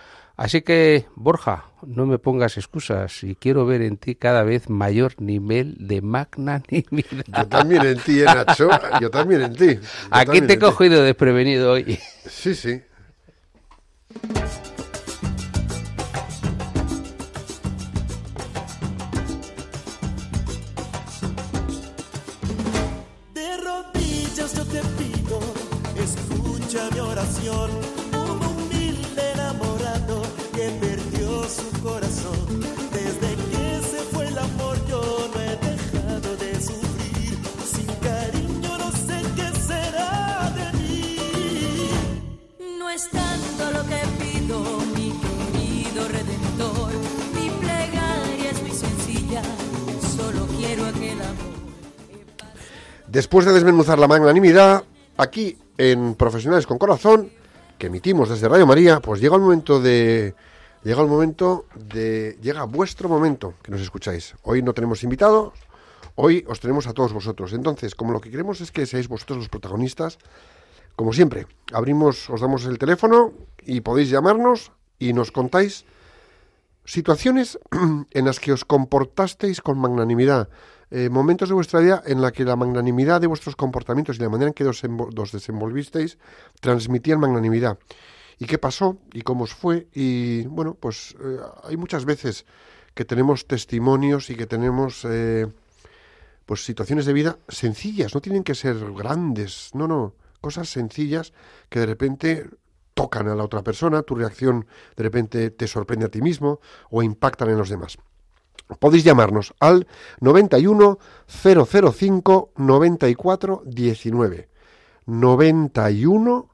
[0.42, 5.12] Así que, Borja, no me pongas excusas y quiero ver en ti cada vez mayor
[5.22, 7.24] nivel de magnanimidad.
[7.38, 8.68] Yo también en ti, eh, Nacho.
[9.00, 9.74] Yo también en ti.
[9.76, 10.59] Yo Aquí te he ti.
[10.59, 11.96] cogido desprevenido hoy.
[12.28, 12.83] Sí, sí.
[53.12, 54.85] Después de desmenuzar la magnanimidad,
[55.18, 57.31] aquí en Profesionales con Corazón,
[57.77, 60.35] que emitimos desde Radio María, pues llega el momento de.
[60.83, 62.38] Llega el momento de.
[62.40, 64.35] Llega vuestro momento que nos escucháis.
[64.44, 65.53] Hoy no tenemos invitados,
[66.14, 67.53] hoy os tenemos a todos vosotros.
[67.53, 70.16] Entonces, como lo que queremos es que seáis vosotros los protagonistas,
[70.96, 75.85] Como siempre, abrimos, os damos el teléfono y podéis llamarnos y nos contáis
[76.87, 77.59] situaciones
[78.11, 80.48] en las que os comportasteis con magnanimidad,
[80.92, 84.28] eh, momentos de vuestra vida en la que la magnanimidad de vuestros comportamientos y la
[84.28, 86.18] manera en que os, envo- os desenvolvisteis
[86.61, 87.78] transmitían magnanimidad.
[88.38, 88.98] ¿Y qué pasó?
[89.12, 89.88] ¿Y cómo os fue?
[89.94, 92.44] Y bueno, pues eh, hay muchas veces
[92.94, 95.46] que tenemos testimonios y que tenemos eh,
[96.44, 101.33] pues situaciones de vida sencillas, no tienen que ser grandes, no, no, cosas sencillas
[101.70, 102.50] que de repente
[102.94, 107.02] tocan a la otra persona, tu reacción de repente te sorprende a ti mismo o
[107.02, 107.96] impactan en los demás.
[108.79, 109.87] Podéis llamarnos al
[110.20, 114.48] 91 005 94 19.
[115.07, 116.48] 91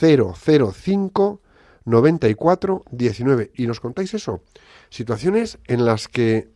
[0.00, 1.40] 005
[1.84, 3.50] 94 19.
[3.54, 4.40] Y nos contáis eso.
[4.90, 6.48] Situaciones en las que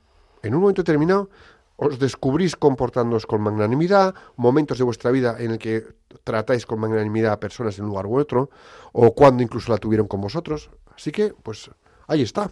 [0.42, 1.30] en un momento determinado
[1.76, 5.84] os descubrís comportándoos con magnanimidad, momentos de vuestra vida en el que
[6.22, 8.50] tratáis con magnanimidad a personas en un lugar u otro,
[8.92, 10.70] o cuando incluso la tuvieron con vosotros.
[10.94, 11.70] Así que, pues,
[12.06, 12.50] ahí está.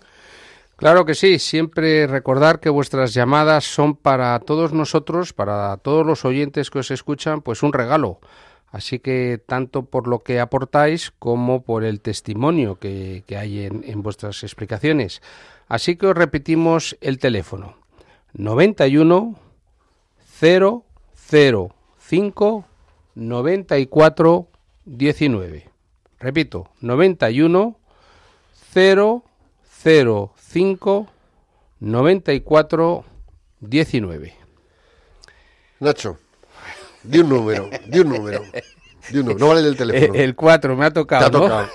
[0.80, 6.24] Claro que sí, siempre recordar que vuestras llamadas son para todos nosotros, para todos los
[6.24, 8.18] oyentes que os escuchan, pues un regalo.
[8.70, 13.84] Así que tanto por lo que aportáis como por el testimonio que, que hay en,
[13.84, 15.20] en vuestras explicaciones.
[15.68, 17.76] Así que os repetimos el teléfono.
[18.32, 19.34] 91
[20.40, 22.64] 005
[23.16, 24.48] 94
[24.86, 25.70] 19.
[26.20, 27.76] Repito, 91
[28.72, 29.29] 005
[31.78, 33.04] 94
[33.60, 34.34] 19.
[35.78, 36.18] Nacho,
[37.02, 38.44] di un número, di un número,
[39.08, 39.38] di un número.
[39.38, 40.14] No vale el teléfono.
[40.14, 41.40] Eh, El 4 me ha Te tocado, ha ¿no?
[41.40, 41.68] tocado.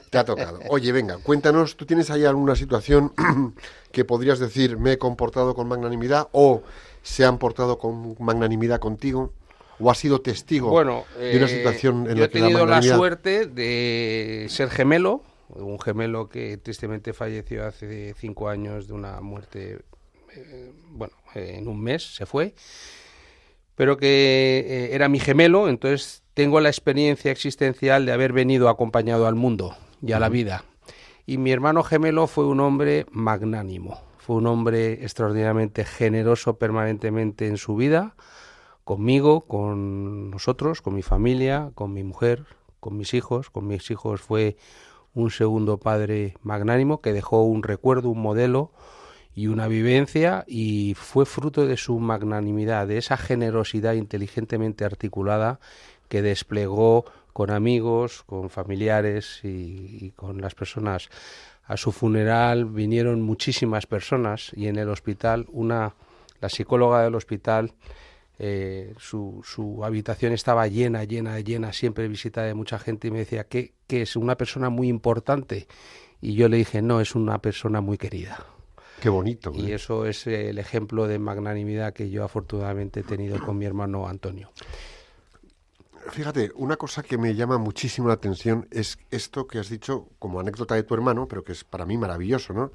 [0.10, 0.58] Te ha tocado.
[0.68, 3.12] Oye, venga, cuéntanos, ¿tú tienes ahí alguna situación
[3.92, 6.62] que podrías decir me he comportado con magnanimidad o
[7.02, 9.32] se han portado con magnanimidad contigo?
[9.78, 12.46] ¿O has sido testigo Bueno, de una eh, situación en yo la he que la
[12.46, 12.96] tenido la magnanimidad...
[12.96, 15.22] suerte de ser gemelo,
[15.54, 19.80] un gemelo que tristemente falleció hace cinco años de una muerte,
[20.34, 22.54] eh, bueno, eh, en un mes se fue,
[23.74, 29.26] pero que eh, era mi gemelo, entonces tengo la experiencia existencial de haber venido acompañado
[29.26, 30.64] al mundo y a la vida.
[31.26, 37.56] Y mi hermano gemelo fue un hombre magnánimo, fue un hombre extraordinariamente generoso permanentemente en
[37.56, 38.16] su vida,
[38.84, 42.46] conmigo, con nosotros, con mi familia, con mi mujer,
[42.80, 43.50] con mis hijos.
[43.50, 44.56] Con mis hijos fue
[45.14, 48.72] un segundo padre magnánimo que dejó un recuerdo, un modelo
[49.34, 55.60] y una vivencia y fue fruto de su magnanimidad, de esa generosidad inteligentemente articulada
[56.08, 61.08] que desplegó con amigos, con familiares y, y con las personas.
[61.64, 65.94] A su funeral vinieron muchísimas personas y en el hospital una,
[66.40, 67.72] la psicóloga del hospital,
[68.42, 73.18] eh, su, su habitación estaba llena, llena, llena, siempre visitada de mucha gente y me
[73.18, 75.68] decía que, que es una persona muy importante
[76.22, 78.46] y yo le dije no, es una persona muy querida.
[79.02, 79.52] Qué bonito.
[79.54, 79.74] Y ¿eh?
[79.74, 84.50] eso es el ejemplo de magnanimidad que yo afortunadamente he tenido con mi hermano Antonio.
[86.08, 90.40] Fíjate, una cosa que me llama muchísimo la atención es esto que has dicho como
[90.40, 92.72] anécdota de tu hermano, pero que es para mí maravilloso, ¿no?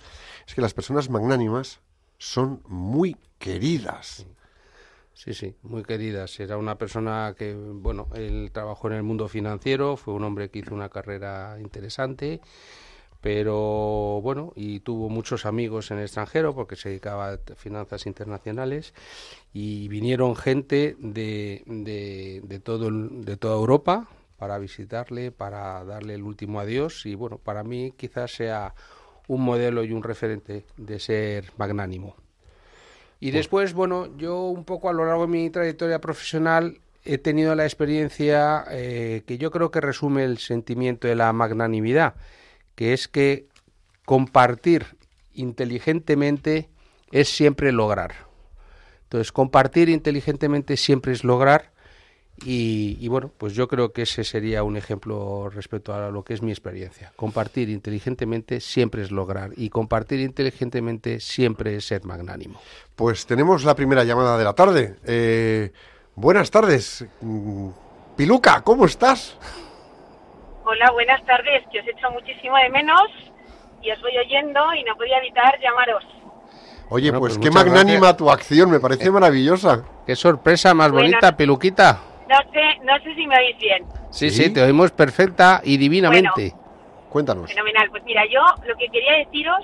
[0.47, 1.79] Es que las personas magnánimas
[2.19, 4.27] son muy queridas.
[5.15, 6.39] Sí, sí, muy queridas.
[6.41, 10.59] Era una persona que, bueno, él trabajó en el mundo financiero, fue un hombre que
[10.59, 12.41] hizo una carrera interesante,
[13.21, 18.93] pero bueno, y tuvo muchos amigos en el extranjero porque se dedicaba a finanzas internacionales
[19.53, 26.23] y vinieron gente de, de, de todo, de toda Europa para visitarle, para darle el
[26.23, 28.75] último adiós y bueno, para mí quizás sea
[29.27, 32.15] un modelo y un referente de ser magnánimo.
[33.19, 37.55] Y después, bueno, yo un poco a lo largo de mi trayectoria profesional he tenido
[37.55, 42.15] la experiencia eh, que yo creo que resume el sentimiento de la magnanimidad,
[42.75, 43.47] que es que
[44.05, 44.97] compartir
[45.33, 46.69] inteligentemente
[47.11, 48.13] es siempre lograr.
[49.03, 51.74] Entonces, compartir inteligentemente siempre es lograr
[52.43, 56.33] y, y, bueno, pues yo creo que ese sería un ejemplo respecto a lo que
[56.33, 57.13] es mi experiencia.
[57.15, 62.59] Compartir inteligentemente siempre es lograr y compartir inteligentemente siempre es ser magnánimo.
[62.95, 64.95] Pues tenemos la primera llamada de la tarde.
[65.05, 65.71] Eh,
[66.15, 67.05] buenas tardes.
[68.17, 69.37] Piluca, ¿cómo estás?
[70.65, 73.01] Hola, buenas tardes, que os echo muchísimo de menos
[73.81, 76.03] y os voy oyendo y no podía evitar llamaros.
[76.89, 78.17] Oye, Bueno, pues, pues qué magnánima gracias.
[78.17, 79.83] tu acción, me parece maravillosa.
[80.05, 81.99] Qué sorpresa más Bueno, bonita, peluquita.
[82.29, 83.85] No sé, no sé si me oís bien.
[84.09, 84.43] Sí, ¿Sí?
[84.43, 86.53] sí, te oímos perfecta y divinamente.
[87.09, 87.49] Cuéntanos.
[87.49, 87.89] Fenomenal.
[87.91, 89.63] Pues mira, yo lo que quería deciros,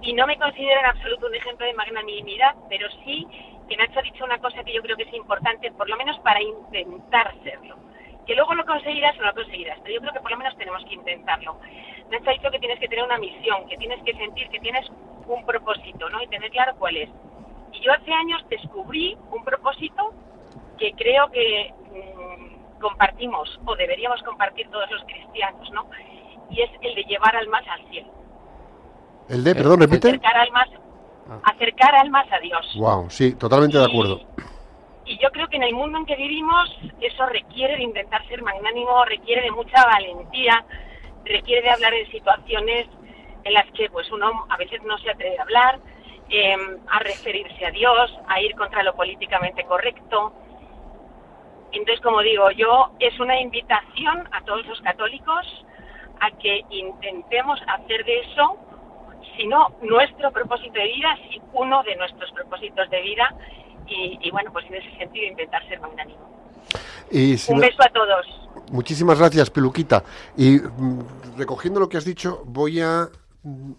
[0.00, 3.26] y no me considero en absoluto un ejemplo de magnanimidad, pero sí
[3.68, 6.18] que Nacho ha dicho una cosa que yo creo que es importante, por lo menos
[6.20, 7.76] para intentar serlo,
[8.26, 10.56] Que luego lo conseguirás o no lo conseguirás, pero yo creo que por lo menos
[10.56, 11.58] tenemos que intentarlo.
[12.10, 14.88] Nacho ha dicho que tienes que tener una misión, que tienes que sentir que tienes
[15.26, 16.22] un propósito, ¿no?
[16.22, 17.10] Y tener claro cuál es.
[17.72, 20.14] Y yo hace años descubrí un propósito
[20.78, 21.74] que creo que
[22.80, 25.86] compartimos o deberíamos compartir todos los cristianos, ¿no?
[26.50, 28.08] Y es el de llevar almas al cielo.
[29.28, 30.08] El de, perdón, repite.
[30.08, 30.68] Acercar almas,
[31.44, 32.74] acercar almas a Dios.
[32.76, 34.20] Wow, sí, totalmente de Y- acuerdo.
[35.04, 36.70] Y yo creo que en el mundo en que vivimos
[37.00, 40.64] eso requiere de intentar ser magnánimo, requiere de mucha valentía,
[41.24, 42.86] requiere de hablar en situaciones
[43.44, 45.78] en las que pues uno a veces no se atreve a hablar,
[46.28, 46.56] eh,
[46.90, 50.34] a referirse a Dios, a ir contra lo políticamente correcto.
[51.72, 55.46] Entonces, como digo, yo es una invitación a todos los católicos
[56.20, 58.56] a que intentemos hacer de eso
[59.36, 63.28] si no nuestro propósito de vida, si uno de nuestros propósitos de vida
[63.86, 66.18] y, y, bueno, pues en ese sentido intentar ser magnánimo.
[67.10, 68.26] Y si Un no- beso a todos.
[68.72, 70.02] Muchísimas gracias, Peluquita.
[70.36, 73.08] Y mm, recogiendo lo que has dicho, voy a
[73.44, 73.72] mm,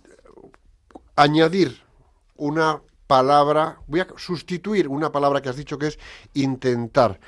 [1.16, 1.82] añadir
[2.38, 6.00] una palabra, voy a sustituir una palabra que has dicho que es
[6.34, 7.20] intentar.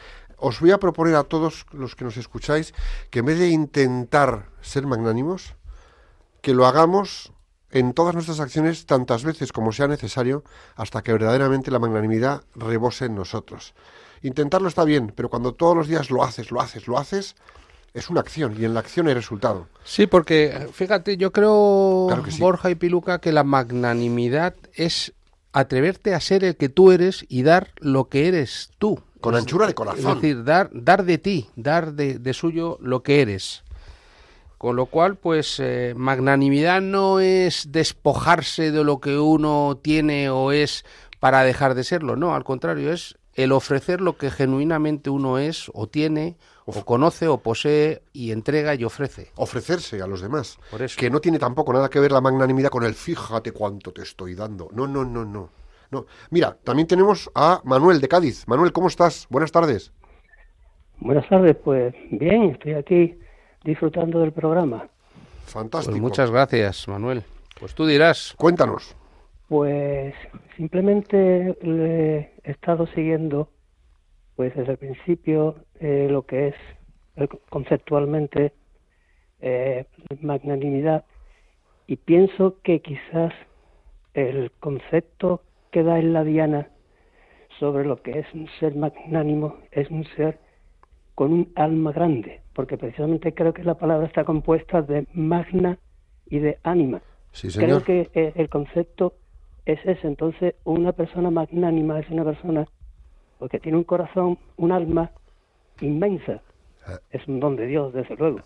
[0.41, 2.73] Os voy a proponer a todos los que nos escucháis
[3.11, 5.53] que en vez de intentar ser magnánimos,
[6.41, 7.31] que lo hagamos
[7.69, 10.43] en todas nuestras acciones tantas veces como sea necesario
[10.75, 13.75] hasta que verdaderamente la magnanimidad rebose en nosotros.
[14.23, 17.35] Intentarlo está bien, pero cuando todos los días lo haces, lo haces, lo haces,
[17.93, 19.67] es una acción y en la acción hay resultado.
[19.83, 22.39] Sí, porque fíjate, yo creo, Claro que sí.
[22.39, 25.13] Borja y Piluca, que la magnanimidad es
[25.53, 29.01] atreverte a ser el que tú eres y dar lo que eres tú.
[29.21, 30.15] Con Es- anchura de Es corazón.
[30.15, 33.63] decir, dar, dar de ti, dar de, de suyo lo que eres.
[34.57, 40.51] Con lo cual, pues, eh, magnanimidad no es despojarse de lo que uno tiene o
[40.51, 40.85] es
[41.19, 42.15] para dejar de serlo.
[42.15, 47.27] No, al contrario, es el ofrecer lo que genuinamente uno es o tiene o conoce
[47.27, 49.31] o posee y entrega y ofrece.
[49.35, 50.57] Ofrecerse a los demás.
[50.69, 50.95] Por eso.
[50.99, 54.35] Que no tiene tampoco nada que ver la magnanimidad con el fíjate cuánto te estoy
[54.35, 54.69] dando.
[54.73, 55.49] No, no, no, no.
[55.91, 56.05] No.
[56.29, 58.47] Mira, también tenemos a Manuel de Cádiz.
[58.47, 59.27] Manuel, ¿cómo estás?
[59.29, 59.91] Buenas tardes.
[60.99, 63.15] Buenas tardes, pues bien, estoy aquí
[63.63, 64.87] disfrutando del programa.
[65.45, 65.91] Fantástico.
[65.91, 67.23] Pues muchas gracias, Manuel.
[67.59, 68.33] Pues tú dirás.
[68.37, 68.95] Cuéntanos.
[69.47, 70.15] Pues
[70.55, 73.49] simplemente le he estado siguiendo,
[74.35, 76.55] pues desde el principio, eh, lo que es
[77.17, 78.53] eh, conceptualmente
[79.41, 79.85] eh,
[80.21, 81.03] magnanimidad
[81.87, 83.33] y pienso que quizás
[84.13, 86.69] el concepto que da en la Diana
[87.59, 90.39] sobre lo que es un ser magnánimo es un ser
[91.15, 95.77] con un alma grande, porque precisamente creo que la palabra está compuesta de magna
[96.27, 97.01] y de ánima.
[97.31, 99.13] Sí, Creo que eh, el concepto
[99.65, 100.07] es ese.
[100.07, 102.65] Entonces, una persona magnánima es una persona
[103.39, 105.11] porque tiene un corazón, un alma
[105.81, 106.41] inmensa.
[106.85, 106.99] Ah.
[107.11, 108.39] Es un don de Dios, desde luego.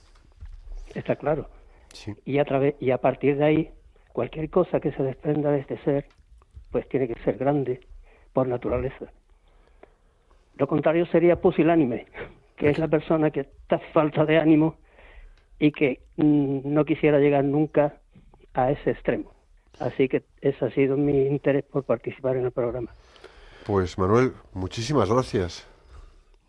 [0.93, 1.47] Está claro.
[1.93, 2.13] Sí.
[2.25, 3.71] Y a, través, y a partir de ahí,
[4.13, 6.05] cualquier cosa que se desprenda de este ser,
[6.75, 7.79] pues tiene que ser grande
[8.33, 9.05] por naturaleza.
[10.57, 12.05] Lo contrario sería pusilánime,
[12.57, 14.75] que es la persona que está falta de ánimo
[15.57, 18.01] y que mm, no quisiera llegar nunca
[18.53, 19.31] a ese extremo.
[19.79, 22.91] Así que ese ha sido mi interés por participar en el programa.
[23.65, 25.65] Pues Manuel, muchísimas gracias.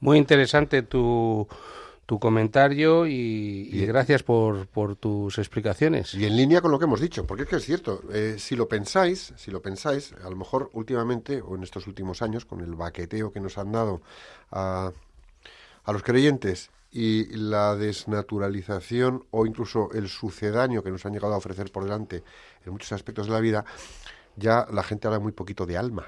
[0.00, 1.46] Muy interesante tu,
[2.06, 6.14] tu comentario y, gracias por, por tus explicaciones.
[6.14, 8.54] Y en línea con lo que hemos dicho, porque es que es cierto, eh, si
[8.54, 12.60] lo pensáis, si lo pensáis, a lo mejor últimamente o en estos últimos años, con
[12.60, 14.02] el baqueteo que nos han dado
[14.52, 14.92] a,
[15.84, 21.38] a los creyentes y la desnaturalización o incluso el sucedáneo que nos han llegado a
[21.38, 22.22] ofrecer por delante
[22.64, 23.64] en muchos aspectos de la vida,
[24.36, 26.06] ya la gente habla muy poquito de alma.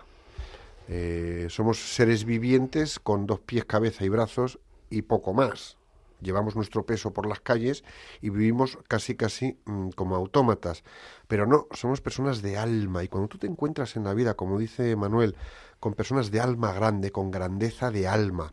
[0.87, 5.78] Eh, somos seres vivientes con dos pies, cabeza y brazos y poco más.
[6.21, 7.85] Llevamos nuestro peso por las calles
[8.21, 10.85] y vivimos casi casi mm, como autómatas.
[11.27, 13.05] Pero no, somos personas de alma.
[13.05, 15.37] Y cuando tú te encuentras en la vida, como dice Manuel,
[15.81, 18.53] con personas de alma grande, con grandeza de alma,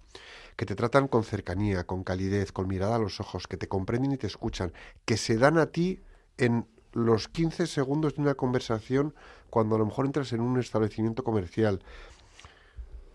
[0.55, 4.13] que te tratan con cercanía, con calidez, con mirada a los ojos, que te comprenden
[4.13, 4.71] y te escuchan,
[5.05, 6.01] que se dan a ti
[6.37, 9.13] en los 15 segundos de una conversación
[9.49, 11.81] cuando a lo mejor entras en un establecimiento comercial,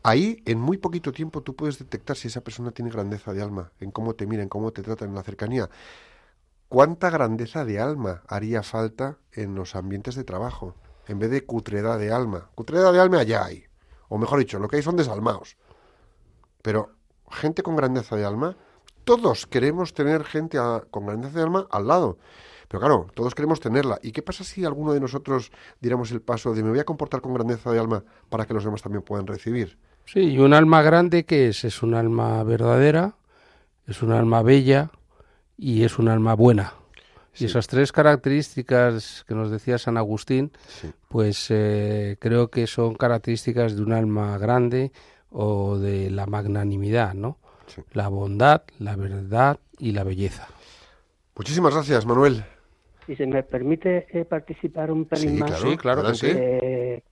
[0.03, 3.72] Ahí, en muy poquito tiempo, tú puedes detectar si esa persona tiene grandeza de alma,
[3.80, 5.68] en cómo te mira, en cómo te trata en la cercanía.
[6.70, 10.74] ¿Cuánta grandeza de alma haría falta en los ambientes de trabajo?
[11.07, 12.48] En vez de cutredad de alma.
[12.55, 13.64] Cutredad de alma ya hay.
[14.09, 15.59] O mejor dicho, lo que hay son desalmados.
[16.62, 16.92] Pero
[17.30, 18.57] gente con grandeza de alma,
[19.05, 20.59] todos queremos tener gente
[20.90, 22.18] con grandeza de alma al lado.
[22.68, 23.98] Pero claro, todos queremos tenerla.
[24.01, 27.20] ¿Y qué pasa si alguno de nosotros diéramos el paso de me voy a comportar
[27.20, 29.76] con grandeza de alma para que los demás también puedan recibir?
[30.13, 33.15] Sí, y un alma grande que es, es un alma verdadera,
[33.87, 34.91] es un alma bella
[35.57, 36.73] y es un alma buena.
[37.33, 37.45] Sí.
[37.45, 40.91] Y esas tres características que nos decía San Agustín, Sí.
[41.09, 44.91] pues eh, creo que son características de un alma grande
[45.31, 47.39] o de la magnanimidad, ¿no?
[47.69, 47.83] Sí.
[47.93, 50.49] La bondad, la verdad y la belleza.
[51.37, 52.45] Muchísimas gracias, Manuel.
[53.07, 55.71] Si se me permite eh, participar un pelín Sí, más, claro.
[55.71, 56.27] Sí, claro que sí.
[56.31, 57.03] eh,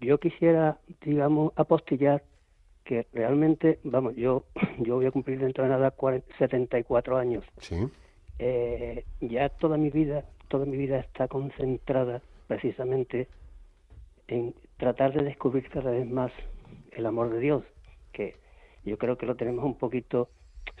[0.00, 2.22] yo quisiera, digamos, apostillar
[2.84, 4.44] que realmente, vamos, yo,
[4.78, 7.44] yo voy a cumplir dentro de nada 40 74 años.
[7.58, 7.76] Sí,
[8.38, 13.28] Eh, ya toda mi vida, toda mi vida está concentrada precisamente
[14.28, 16.32] en tratar de descubrir cada vez más
[16.92, 17.64] el amor de Dios,
[18.12, 18.36] que
[18.84, 20.28] yo creo que lo tenemos un poquito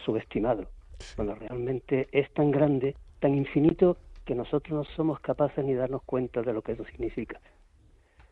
[0.04, 0.68] subestimado.
[1.16, 6.42] Bueno, realmente es tan grande, tan infinito, que nosotros no somos capaces ni darnos cuenta
[6.42, 7.40] de lo que eso significa.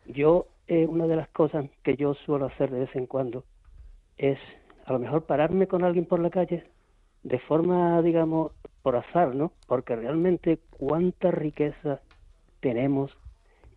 [0.07, 3.45] Yo, eh, una de las cosas que yo suelo hacer de vez en cuando
[4.17, 4.39] es
[4.85, 6.65] a lo mejor pararme con alguien por la calle
[7.23, 8.53] de forma, digamos,
[8.83, 9.53] por azar, ¿no?
[9.67, 12.01] Porque realmente cuánta riqueza
[12.61, 13.17] tenemos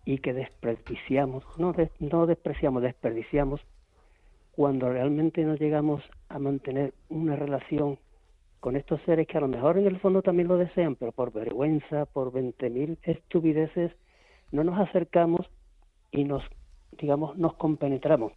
[0.04, 3.62] y que desperdiciamos, no, no despreciamos, desperdiciamos
[4.52, 8.00] cuando realmente no llegamos a mantener una relación
[8.60, 11.32] con estos seres que a lo mejor en el fondo también lo desean, pero por
[11.32, 13.92] vergüenza, por 20.000 estupideces,
[14.52, 15.50] no nos acercamos
[16.18, 16.44] y nos,
[16.92, 18.34] digamos, nos compenetramos.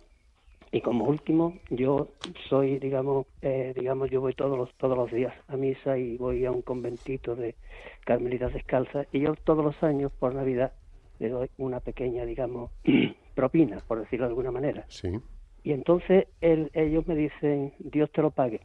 [0.73, 2.09] Y como último, yo
[2.49, 6.45] soy, digamos, eh, digamos, yo voy todos los todos los días a misa y voy
[6.45, 7.57] a un conventito de
[8.05, 10.73] carmelitas descalzas y yo todos los años por Navidad
[11.19, 12.71] le doy una pequeña, digamos,
[13.35, 14.85] propina, por decirlo de alguna manera.
[14.89, 15.09] sí.
[15.63, 18.61] Y entonces él- ellos me dicen, Dios te lo pague.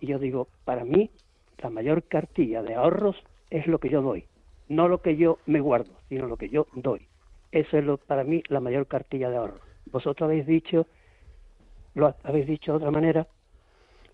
[0.00, 1.10] Y yo digo, para mí,
[1.58, 3.16] la mayor cartilla de ahorros
[3.50, 4.24] es lo que yo doy,
[4.68, 7.08] no lo que yo me guardo, sino lo que yo doy.
[7.52, 9.60] Eso es lo, para mí la mayor cartilla de ahorros.
[9.86, 10.86] Vosotros habéis dicho,
[11.94, 13.26] lo habéis dicho de otra manera.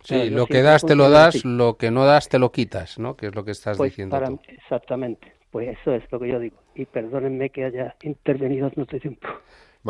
[0.03, 1.49] Sí, lo que das te lo das, así.
[1.49, 3.16] lo que no das te lo quitas, ¿no?
[3.16, 4.32] Que es lo que estás Pues diciendo para tú.
[4.34, 6.57] mí- exactamente, pues eso es lo que yo digo.
[6.74, 9.28] Y perdónenme que haya intervenido en este tiempo.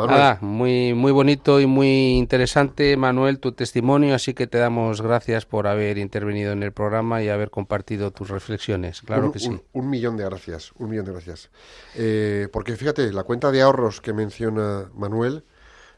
[0.07, 5.45] Nada, muy, muy bonito y muy interesante, Manuel, tu testimonio, así que te damos gracias
[5.45, 9.01] por haber intervenido en el programa y haber compartido tus reflexiones.
[9.01, 9.47] Claro un, que sí.
[9.49, 11.49] un- un millón de gracias, un millón de gracias.
[11.95, 15.43] Eh, porque fíjate, la cuenta de ahorros que menciona Manuel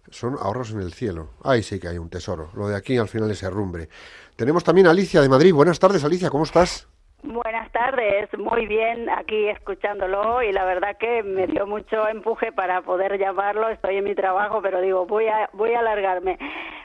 [0.10, 1.30] son ahorros en el cielo.
[1.44, 2.50] Ahí sí que hay un tesoro.
[2.56, 3.88] Lo de aquí al final es herrumbre.
[4.36, 5.54] Tenemos también a Alicia de Madrid.
[5.54, 6.88] Buenas tardes, Alicia, ¿cómo estás?
[7.24, 12.82] Buenas tardes, muy bien aquí escuchándolo y la verdad que me dio mucho empuje para
[12.82, 13.70] poder llamarlo.
[13.70, 16.38] Estoy en mi trabajo, pero digo, voy a voy a alargarme.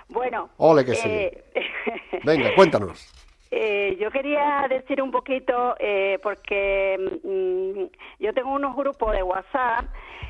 [0.09, 1.09] Bueno, Ole que sí.
[1.09, 1.45] eh,
[2.25, 3.11] Venga, cuéntanos.
[3.51, 9.85] Eh, yo quería decir un poquito eh, porque mm, yo tengo unos grupos de WhatsApp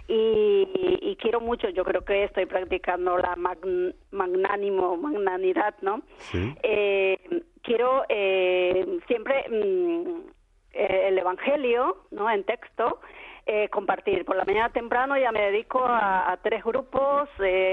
[0.09, 0.69] y,
[1.03, 1.69] y quiero mucho.
[1.71, 6.03] Yo creo que estoy practicando la magn- magnánimo magnanidad, ¿no?
[6.19, 6.55] Sí.
[6.63, 7.19] Eh,
[7.63, 10.21] quiero eh, siempre mm,
[10.75, 12.31] eh, el Evangelio, ¿no?
[12.31, 13.01] En texto.
[13.49, 14.25] eh, compartir.
[14.25, 17.29] Por la mañana temprano ya me dedico a, a tres grupos,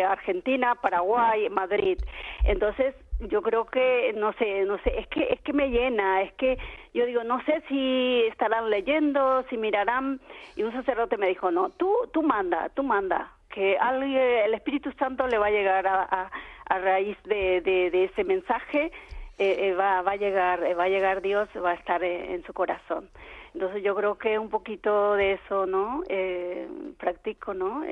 [0.07, 1.97] Argentina, Paraguay, Madrid.
[2.45, 2.93] Entonces,
[3.27, 6.57] yo creo que, no sé, no sé, es que, es que me llena, es que
[6.93, 10.19] yo digo, no sé si estarán leyendo, si mirarán,
[10.55, 14.91] y un sacerdote me dijo, no, tú, tú manda, tú manda, que alguien, el Espíritu
[14.93, 16.31] Santo le va a llegar a,
[16.65, 18.91] a, raíz de, de, ese mensaje,
[19.37, 22.33] eh, eh, va, va a llegar, eh, va a llegar Dios, va a estar eh,
[22.33, 23.09] en su corazón.
[23.53, 26.01] Entonces yo creo que un poquito de eso, ¿no?
[26.09, 26.67] Eh,
[26.97, 27.83] practico, ¿no?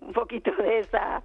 [0.00, 1.22] Un poquito de esa,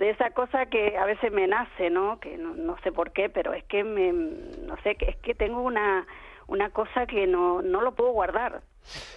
[0.00, 2.18] de esa cosa que a veces me nace, ¿no?
[2.20, 5.60] Que no, no sé por qué, pero es que me, no sé, es que tengo
[5.60, 6.06] una,
[6.46, 8.62] una cosa que no, no lo puedo guardar.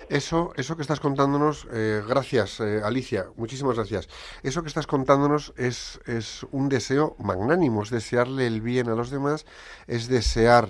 [0.09, 4.09] Eso, eso que estás contándonos, eh, gracias eh, Alicia, muchísimas gracias.
[4.43, 9.09] Eso que estás contándonos es, es un deseo magnánimo, es desearle el bien a los
[9.09, 9.45] demás,
[9.87, 10.67] es desear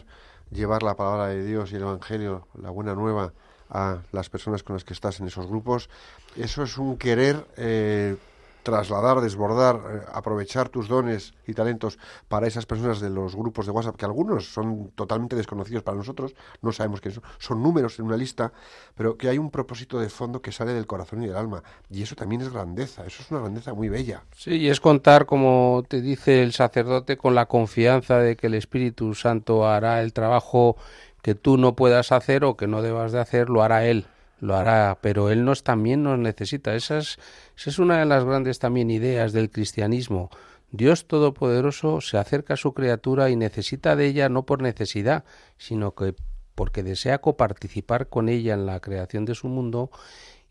[0.51, 3.34] llevar la palabra de Dios y el Evangelio, la buena nueva,
[3.68, 5.89] a las personas con las que estás en esos grupos.
[6.38, 8.16] Eso es un querer eh,
[8.64, 13.72] trasladar, desbordar, eh, aprovechar tus dones y talentos para esas personas de los grupos de
[13.72, 18.05] WhatsApp, que algunos son totalmente desconocidos para nosotros, no sabemos quiénes son, son números en
[18.05, 18.53] una lista,
[18.95, 21.64] pero que hay un propósito de fondo que sale del corazón y del alma.
[21.89, 24.24] Y eso también es grandeza, eso es una grandeza muy bella.
[24.36, 28.53] Sí, y es contar, como te dice el sacerdote, con la confianza de que el
[28.53, 30.78] Espíritu Santo hará el trabajo
[31.22, 34.05] que tú no puedas hacer o que no debas de hacer, lo hará Él,
[34.44, 36.76] lo hará, pero Él nos también nos necesita.
[36.76, 37.18] Esa es,
[37.66, 40.30] es una de las grandes también ideas del cristianismo.
[40.70, 45.24] Dios Todopoderoso se acerca a su criatura y necesita de ella no por necesidad,
[45.58, 46.14] sino que
[46.56, 49.91] porque desea coparticipar con ella en la creación de su mundo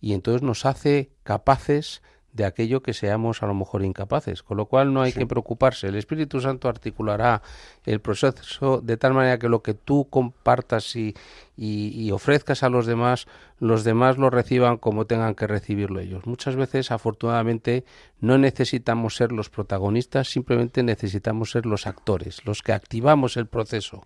[0.00, 2.00] y entonces nos hace capaces
[2.32, 4.42] de aquello que seamos a lo mejor incapaces.
[4.42, 5.88] Con lo cual no hay que preocuparse.
[5.88, 7.42] El Espíritu Santo articulará
[7.84, 11.14] el proceso de tal manera que lo que tú compartas y,
[11.56, 13.26] y, ofrezcas a los demás,
[13.58, 16.26] los demás lo reciban como tengan que recibirlo ellos.
[16.26, 17.84] Muchas veces, afortunadamente,
[18.20, 24.02] no necesitamos ser los protagonistas, simplemente necesitamos ser los actores, los que activamos el proceso.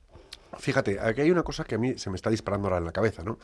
[0.59, 2.93] Fíjate, aquí hay una cosa que a mí se me está disparando ahora en la
[2.93, 3.39] cabeza, ¿no?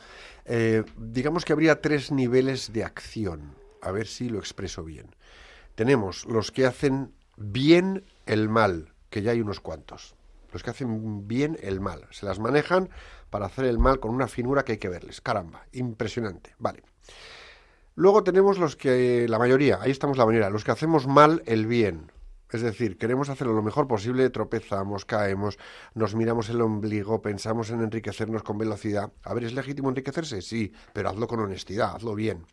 [0.45, 3.62] Eh, digamos que habría tres niveles de acción.
[3.83, 5.15] A ver si lo expreso bien.
[5.75, 10.15] Tenemos los que hacen bien el mal, que ya hay unos cuantos.
[10.53, 12.07] Los que hacen bien el mal.
[12.11, 12.89] Se las manejan
[13.29, 15.19] para hacer el mal con una finura que hay que verles.
[15.19, 16.55] Caramba, impresionante.
[16.59, 16.83] Vale.
[17.95, 21.67] Luego tenemos los que, la mayoría, ahí estamos la mayoría, los que hacemos mal el
[21.67, 22.11] bien.
[22.49, 25.57] Es decir, queremos hacerlo lo mejor posible, tropezamos, caemos,
[25.95, 29.11] nos miramos el ombligo, pensamos en enriquecernos con velocidad.
[29.23, 30.41] A ver, ¿es legítimo enriquecerse?
[30.41, 32.45] Sí, pero hazlo con honestidad, hazlo bien.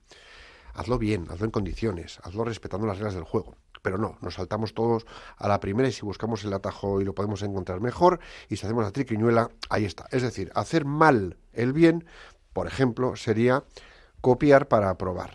[0.74, 3.56] Hazlo bien, hazlo en condiciones, hazlo respetando las reglas del juego.
[3.82, 5.06] Pero no, nos saltamos todos
[5.36, 8.66] a la primera y si buscamos el atajo y lo podemos encontrar mejor y si
[8.66, 10.06] hacemos la triquiñuela, ahí está.
[10.10, 12.04] Es decir, hacer mal el bien,
[12.52, 13.64] por ejemplo, sería
[14.20, 15.32] copiar para aprobar.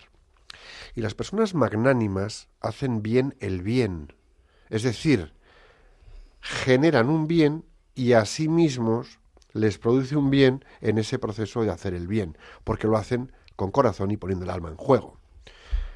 [0.94, 4.14] Y las personas magnánimas hacen bien el bien,
[4.70, 5.34] es decir,
[6.42, 9.20] generan un bien y a sí mismos
[9.54, 13.72] les produce un bien en ese proceso de hacer el bien, porque lo hacen con
[13.72, 15.18] corazón y poniendo el alma en juego.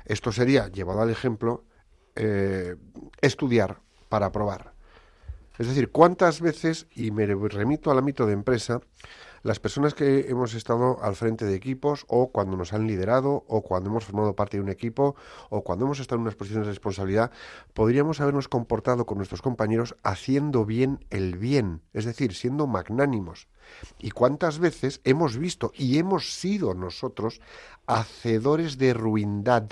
[0.09, 1.63] Esto sería, llevado al ejemplo,
[2.15, 2.75] eh,
[3.21, 3.79] estudiar
[4.09, 4.73] para probar.
[5.59, 8.81] Es decir, ¿cuántas veces, y me remito al ámbito de empresa,
[9.43, 13.61] las personas que hemos estado al frente de equipos o cuando nos han liderado o
[13.61, 15.15] cuando hemos formado parte de un equipo
[15.49, 17.31] o cuando hemos estado en unas posiciones de responsabilidad,
[17.75, 23.47] podríamos habernos comportado con nuestros compañeros haciendo bien el bien, es decir, siendo magnánimos.
[23.99, 27.41] ¿Y cuántas veces hemos visto y hemos sido nosotros
[27.85, 29.69] hacedores de ruindad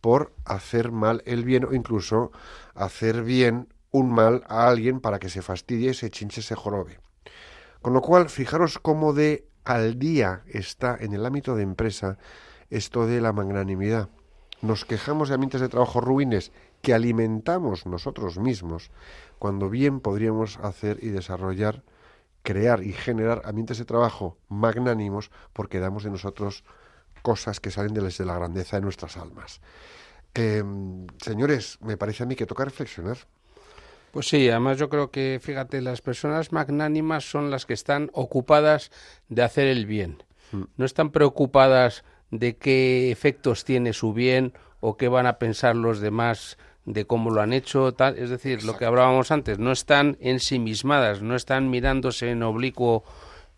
[0.00, 2.32] por hacer mal el bien o incluso
[2.74, 7.00] hacer bien un mal a alguien para que se fastidie, se chinche, se jorobe?
[7.82, 12.18] Con lo cual, fijaros cómo de al día está en el ámbito de empresa
[12.70, 14.08] esto de la magnanimidad.
[14.62, 18.90] Nos quejamos de ambientes de trabajo ruines que alimentamos nosotros mismos,
[19.38, 21.82] cuando bien podríamos hacer y desarrollar,
[22.42, 26.64] crear y generar ambientes de trabajo magnánimos porque damos de nosotros
[27.20, 29.60] cosas que salen desde la grandeza de nuestras almas.
[30.34, 33.18] Em, señores, me parece a mí que toca reflexionar.
[34.12, 38.90] Pues sí, además yo creo que, fíjate, las personas magnánimas son las que están ocupadas
[39.28, 40.22] de hacer el bien.
[40.52, 40.62] Mm.
[40.76, 46.00] No están preocupadas de qué efectos tiene su bien o qué van a pensar los
[46.00, 48.18] demás de cómo lo han hecho, tal.
[48.18, 53.04] es decir, lo que hablábamos antes, no están ensimismadas, no están mirándose en oblicuo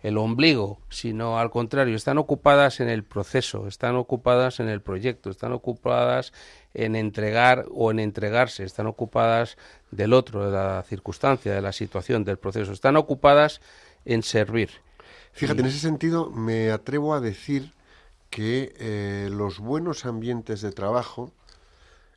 [0.03, 5.31] el ombligo, sino al contrario, están ocupadas en el proceso, están ocupadas en el proyecto,
[5.31, 6.33] están ocupadas
[6.75, 9.57] en entregar o en entregarse, están ocupadas
[9.93, 13.61] del otro, de la circunstancia, de la situación, del proceso, están ocupadas
[14.05, 14.71] en servir.
[15.33, 17.73] Fíjate, en ese sentido me atrevo a decir
[18.29, 21.33] que eh, los buenos ambientes de trabajo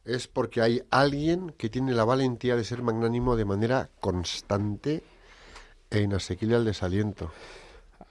[0.06, 5.04] es porque hay alguien que tiene la valentía de ser magnánimo de manera constante
[5.92, 7.32] e inasequible al desaliento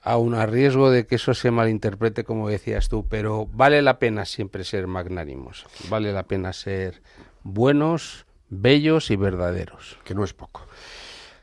[0.04, 4.26] aun a riesgo de que eso se malinterprete como decías tú, pero vale la pena
[4.26, 7.02] siempre ser magnánimos, vale la pena ser
[7.42, 9.98] buenos, bellos y verdaderos.
[10.04, 10.66] Que no es poco.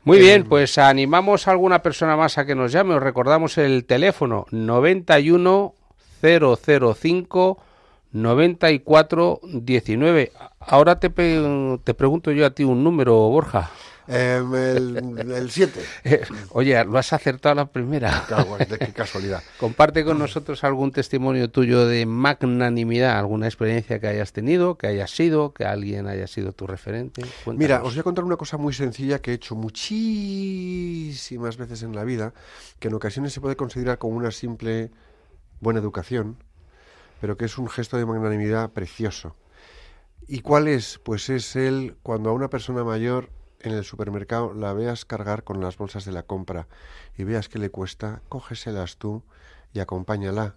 [0.04, 2.94] Muy bien, pues animamos a alguna persona más a que nos llame.
[2.94, 5.74] Os recordamos el teléfono 91
[6.20, 7.58] 005
[8.12, 10.32] 94 19.
[11.00, 13.70] Qué te, te pregunto yo a ti un número, Borja.
[14.12, 15.80] Em, el 7.
[16.04, 18.26] Eh, oye, lo has acertado la primera.
[18.78, 19.42] qué casualidad.
[19.58, 25.10] Comparte con nosotros algún testimonio tuyo de magnanimidad, alguna experiencia que hayas tenido, que hayas
[25.10, 27.22] sido, que alguien haya sido tu referente.
[27.46, 31.94] Mira, os voy a contar una cosa muy sencilla que he hecho muchísimas veces en
[31.94, 32.34] la vida,
[32.80, 34.90] que en ocasiones se puede considerar como una simple
[35.60, 36.36] buena educación,
[37.22, 39.36] pero que es un gesto de magnanimidad precioso.
[40.28, 41.00] ¿Y cuál es?
[41.02, 43.30] Pues es el cuando a una persona mayor
[43.62, 46.68] en el supermercado la veas cargar con las bolsas de la compra
[47.16, 49.22] y veas que le cuesta, cógeselas tú
[49.72, 50.56] y acompáñala.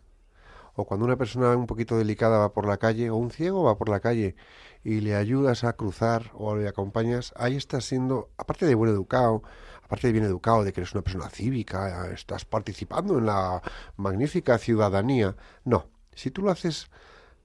[0.76, 3.78] O cuando una persona un poquito delicada va por la calle, o un ciego va
[3.78, 4.36] por la calle,
[4.84, 9.41] y le ayudas a cruzar o le acompañas, ahí estás siendo, aparte de buen educado,
[9.84, 13.62] aparte de bien educado, de que eres una persona cívica, estás participando en la
[13.95, 15.36] magnífica ciudadanía.
[15.64, 16.89] No, si tú lo haces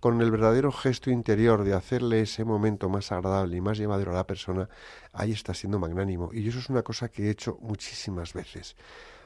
[0.00, 4.14] con el verdadero gesto interior de hacerle ese momento más agradable y más llevadero a
[4.14, 4.68] la persona,
[5.12, 6.30] ahí está siendo magnánimo.
[6.32, 8.76] Y eso es una cosa que he hecho muchísimas veces.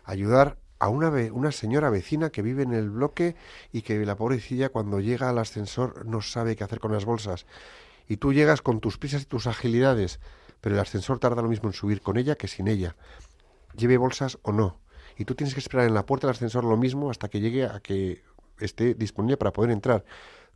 [0.04, 3.36] Ayudar a una, una señora vecina que vive en el bloque
[3.72, 7.46] y que la pobrecilla cuando llega al ascensor no sabe qué hacer con las bolsas.
[8.08, 10.18] Y tú llegas con tus prisas y tus agilidades,
[10.60, 12.96] pero el ascensor tarda lo mismo en subir con ella que sin ella.
[13.76, 14.80] Lleve bolsas o no.
[15.16, 17.64] Y tú tienes que esperar en la puerta del ascensor lo mismo hasta que llegue
[17.64, 18.22] a que
[18.58, 20.04] esté disponible para poder entrar.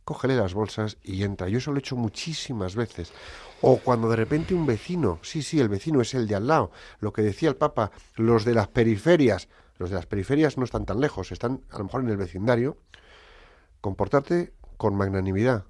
[0.09, 1.49] Cógele las bolsas y entra.
[1.49, 3.13] Yo eso lo he hecho muchísimas veces.
[3.61, 6.71] O cuando de repente un vecino, sí, sí, el vecino es el de al lado,
[6.99, 10.87] lo que decía el Papa, los de las periferias, los de las periferias no están
[10.87, 12.77] tan lejos, están a lo mejor en el vecindario,
[13.81, 15.65] comportarte con magnanimidad.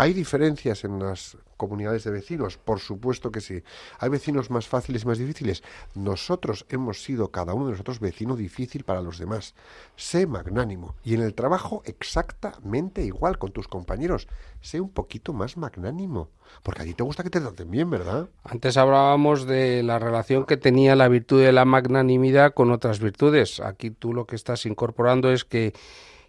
[0.00, 2.56] ¿Hay diferencias en las comunidades de vecinos?
[2.56, 3.62] Por supuesto que sí.
[3.98, 5.62] ¿Hay vecinos más fáciles y más difíciles?
[5.94, 9.54] Nosotros hemos sido cada uno de nosotros vecino difícil para los demás.
[9.96, 10.94] Sé magnánimo.
[11.04, 14.26] Y en el trabajo exactamente igual con tus compañeros.
[14.62, 16.30] Sé un poquito más magnánimo.
[16.62, 18.30] Porque a ti te gusta que te traten bien, ¿verdad?
[18.42, 23.60] Antes hablábamos de la relación que tenía la virtud de la magnanimidad con otras virtudes.
[23.60, 25.74] Aquí tú lo que estás incorporando es que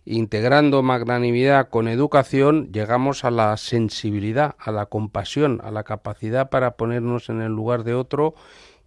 [0.05, 6.71] integrando magnanimidad con educación llegamos a la sensibilidad, a la compasión, a la capacidad para
[6.71, 8.33] ponernos en el lugar de otro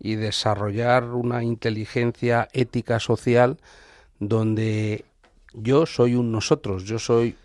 [0.01, 3.59] y desarrollar una inteligencia ética social
[4.19, 5.05] donde
[5.53, 7.37] yo soy un nosotros, yo soy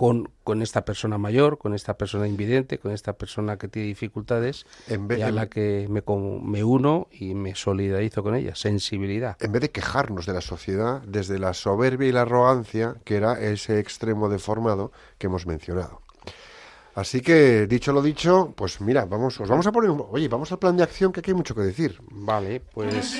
[0.00, 4.64] con, con esta persona mayor, con esta persona invidente, con esta persona que tiene dificultades
[4.88, 6.02] En vez- y a en- la que me,
[6.42, 9.36] me uno y me solidarizo con ella, sensibilidad.
[9.40, 13.38] En vez de quejarnos de la sociedad desde la soberbia y la arrogancia, que era
[13.38, 16.00] ese extremo deformado que hemos mencionado.
[16.94, 20.02] Así que, dicho lo dicho, pues mira, vamos, os vamos a poner un...
[20.12, 22.00] Oye, vamos al plan de acción, que aquí hay mucho que decir.
[22.10, 23.18] Vale, pues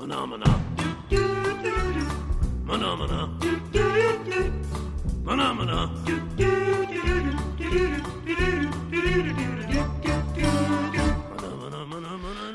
[0.00, 0.50] Maná, maná.
[2.64, 3.20] Maná, maná.
[5.22, 5.90] Maná, maná.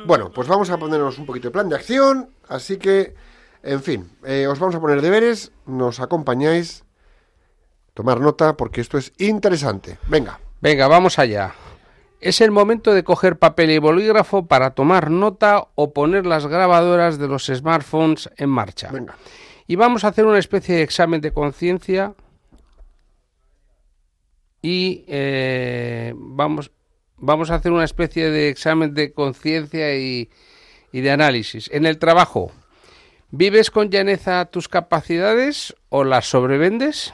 [0.07, 3.13] Bueno, pues vamos a ponernos un poquito de plan de acción, así que,
[3.61, 6.83] en fin, eh, os vamos a poner deberes, nos acompañáis,
[7.93, 9.99] tomar nota, porque esto es interesante.
[10.07, 11.53] Venga, venga, vamos allá.
[12.25, 17.19] Es el momento de coger papel y bolígrafo para tomar nota o poner las grabadoras
[17.19, 18.89] de los smartphones en marcha.
[18.91, 19.15] venga.
[19.67, 22.15] Y vamos a hacer una especie de examen de conciencia
[24.59, 26.71] y eh, vamos,
[27.17, 30.31] vamos a hacer una especie de examen de conciencia y,
[30.91, 31.69] y de análisis.
[31.71, 32.51] En el trabajo,
[33.29, 37.13] ¿vives con llaneza tus capacidades o las sobrevendes?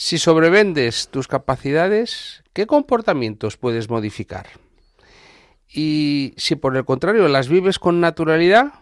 [0.00, 4.46] Si sobrevendes tus capacidades, ¿qué comportamientos puedes modificar?
[5.68, 8.74] Y si por el contrario las vives con naturalidad,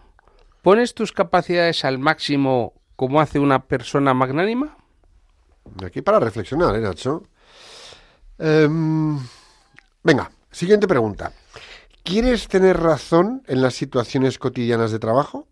[0.61, 4.77] ¿pones tus capacidades al máximo como hace una persona magnánima?
[5.83, 7.23] Aquí para reflexionar, ¿eh, Nacho?
[8.37, 9.17] Em,
[10.03, 11.33] venga, siguiente pregunta.
[12.03, 15.47] ¿Quieres tener razón en las situaciones cotidianas de trabajo?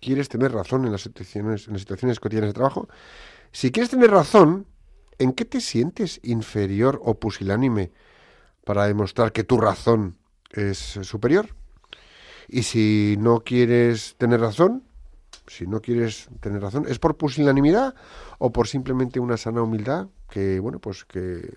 [0.00, 2.88] ¿Quieres tener razón en las situaciones, en las situaciones cotidianas de trabajo?
[3.52, 4.66] Si quieres tener razón,
[5.18, 7.90] ¿en qué te sientes inferior o pusilánime
[8.64, 10.16] para demostrar que tu razón
[10.52, 11.54] es superior?
[12.48, 14.84] Y si no quieres tener razón,
[15.46, 17.94] si no quieres tener razón, ¿es por pusilanimidad
[18.38, 21.54] o por simplemente una sana humildad que, bueno, pues que,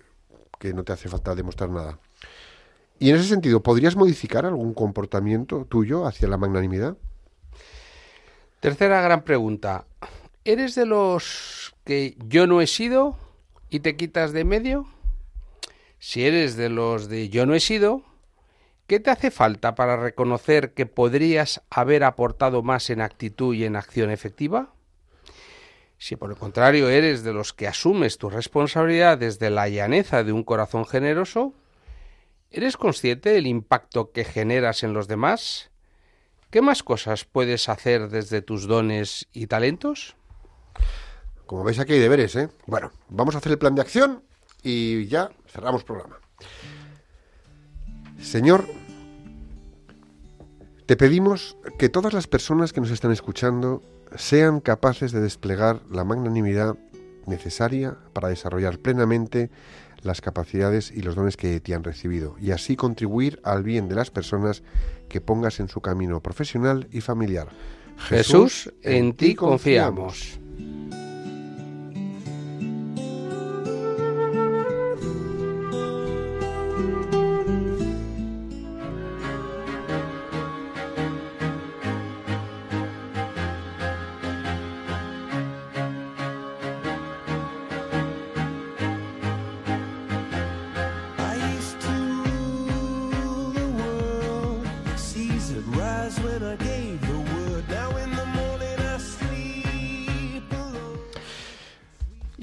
[0.59, 1.99] que no te hace falta demostrar nada?
[2.99, 6.97] Y en ese sentido, ¿podrías modificar algún comportamiento tuyo hacia la magnanimidad?
[8.59, 9.85] Tercera gran pregunta.
[10.45, 13.17] ¿Eres de los que yo no he sido
[13.69, 14.85] y te quitas de medio?
[15.99, 18.03] Si eres de los de yo no he sido,
[18.87, 23.75] ¿qué te hace falta para reconocer que podrías haber aportado más en actitud y en
[23.75, 24.73] acción efectiva?
[25.97, 30.31] Si por el contrario eres de los que asumes tu responsabilidad desde la llaneza de
[30.31, 31.53] un corazón generoso,
[32.49, 35.69] ¿eres consciente del impacto que generas en los demás?
[36.49, 40.15] ¿Qué más cosas puedes hacer desde tus dones y talentos?
[41.51, 42.47] Como veis aquí hay deberes, ¿eh?
[42.65, 44.23] Bueno, vamos a hacer el plan de acción
[44.63, 46.15] y ya cerramos programa.
[48.21, 48.63] Señor,
[50.85, 53.81] te pedimos que todas las personas que nos están escuchando
[54.15, 56.77] sean capaces de desplegar la magnanimidad
[57.27, 59.49] necesaria para desarrollar plenamente
[60.03, 63.95] las capacidades y los dones que te han recibido y así contribuir al bien de
[63.95, 64.63] las personas
[65.09, 67.49] que pongas en su camino profesional y familiar.
[68.07, 70.39] Jesús, en ti confiamos.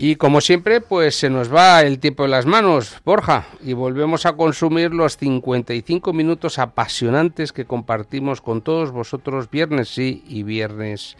[0.08, 4.24] Y como siempre, pues se nos va el tiempo en las manos, Borja, y volvemos
[4.24, 11.18] a consumir los 55 minutos apasionantes que compartimos con todos vosotros viernes sí y viernes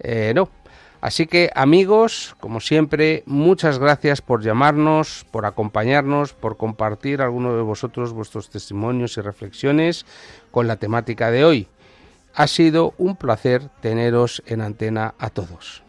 [0.00, 0.50] eh, no.
[1.00, 7.62] Así que amigos, como siempre, muchas gracias por llamarnos, por acompañarnos, por compartir alguno de
[7.62, 10.04] vosotros vuestros testimonios y reflexiones
[10.50, 11.68] con la temática de hoy.
[12.34, 15.85] Ha sido un placer teneros en antena a todos.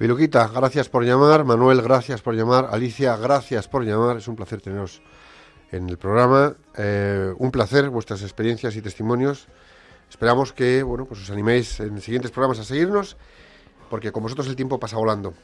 [0.00, 1.44] Piluquita, gracias por llamar.
[1.44, 2.70] Manuel, gracias por llamar.
[2.72, 4.16] Alicia, gracias por llamar.
[4.16, 5.02] Es un placer teneros
[5.72, 6.54] en el programa.
[6.74, 9.46] Eh, un placer vuestras experiencias y testimonios.
[10.08, 13.18] Esperamos que bueno, pues os animéis en siguientes programas a seguirnos,
[13.90, 15.34] porque con vosotros el tiempo pasa volando.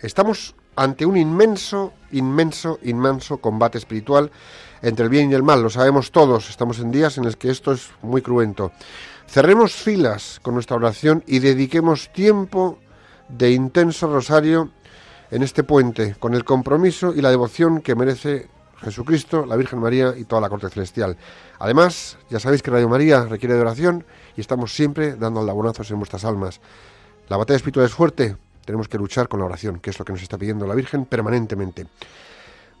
[0.00, 4.32] Estamos ante un inmenso, inmenso, inmenso combate espiritual
[4.82, 5.62] entre el bien y el mal.
[5.62, 6.50] Lo sabemos todos.
[6.50, 8.72] Estamos en días en los que esto es muy cruento.
[9.28, 12.80] Cerremos filas con nuestra oración y dediquemos tiempo
[13.28, 14.70] de intenso rosario
[15.30, 18.48] en este puente, con el compromiso y la devoción que merece
[18.80, 21.16] Jesucristo, la Virgen María y toda la corte celestial.
[21.58, 24.04] Además, ya sabéis que Radio María requiere de oración
[24.36, 26.60] y estamos siempre dando aldabonazos en vuestras almas.
[27.28, 30.12] La batalla espiritual es fuerte, tenemos que luchar con la oración, que es lo que
[30.12, 31.86] nos está pidiendo la Virgen permanentemente.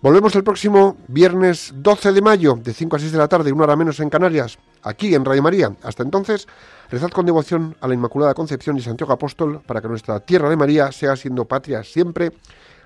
[0.02, 3.64] Volvemos el próximo viernes 12 de mayo, de 5 a 6 de la tarde, una
[3.64, 5.72] hora menos en Canarias, aquí en Radio María.
[5.82, 6.46] Hasta entonces,
[6.90, 10.56] rezad con devoción a la Inmaculada Concepción y Santiago Apóstol para que nuestra tierra de
[10.56, 12.32] María sea siendo patria siempre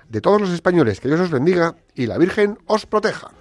[0.09, 0.99] de todos los españoles.
[0.99, 3.31] Que Dios os bendiga y la Virgen os proteja.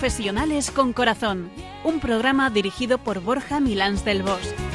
[0.00, 1.50] Profesionales con Corazón,
[1.82, 4.67] un programa dirigido por Borja Milans del Bosch.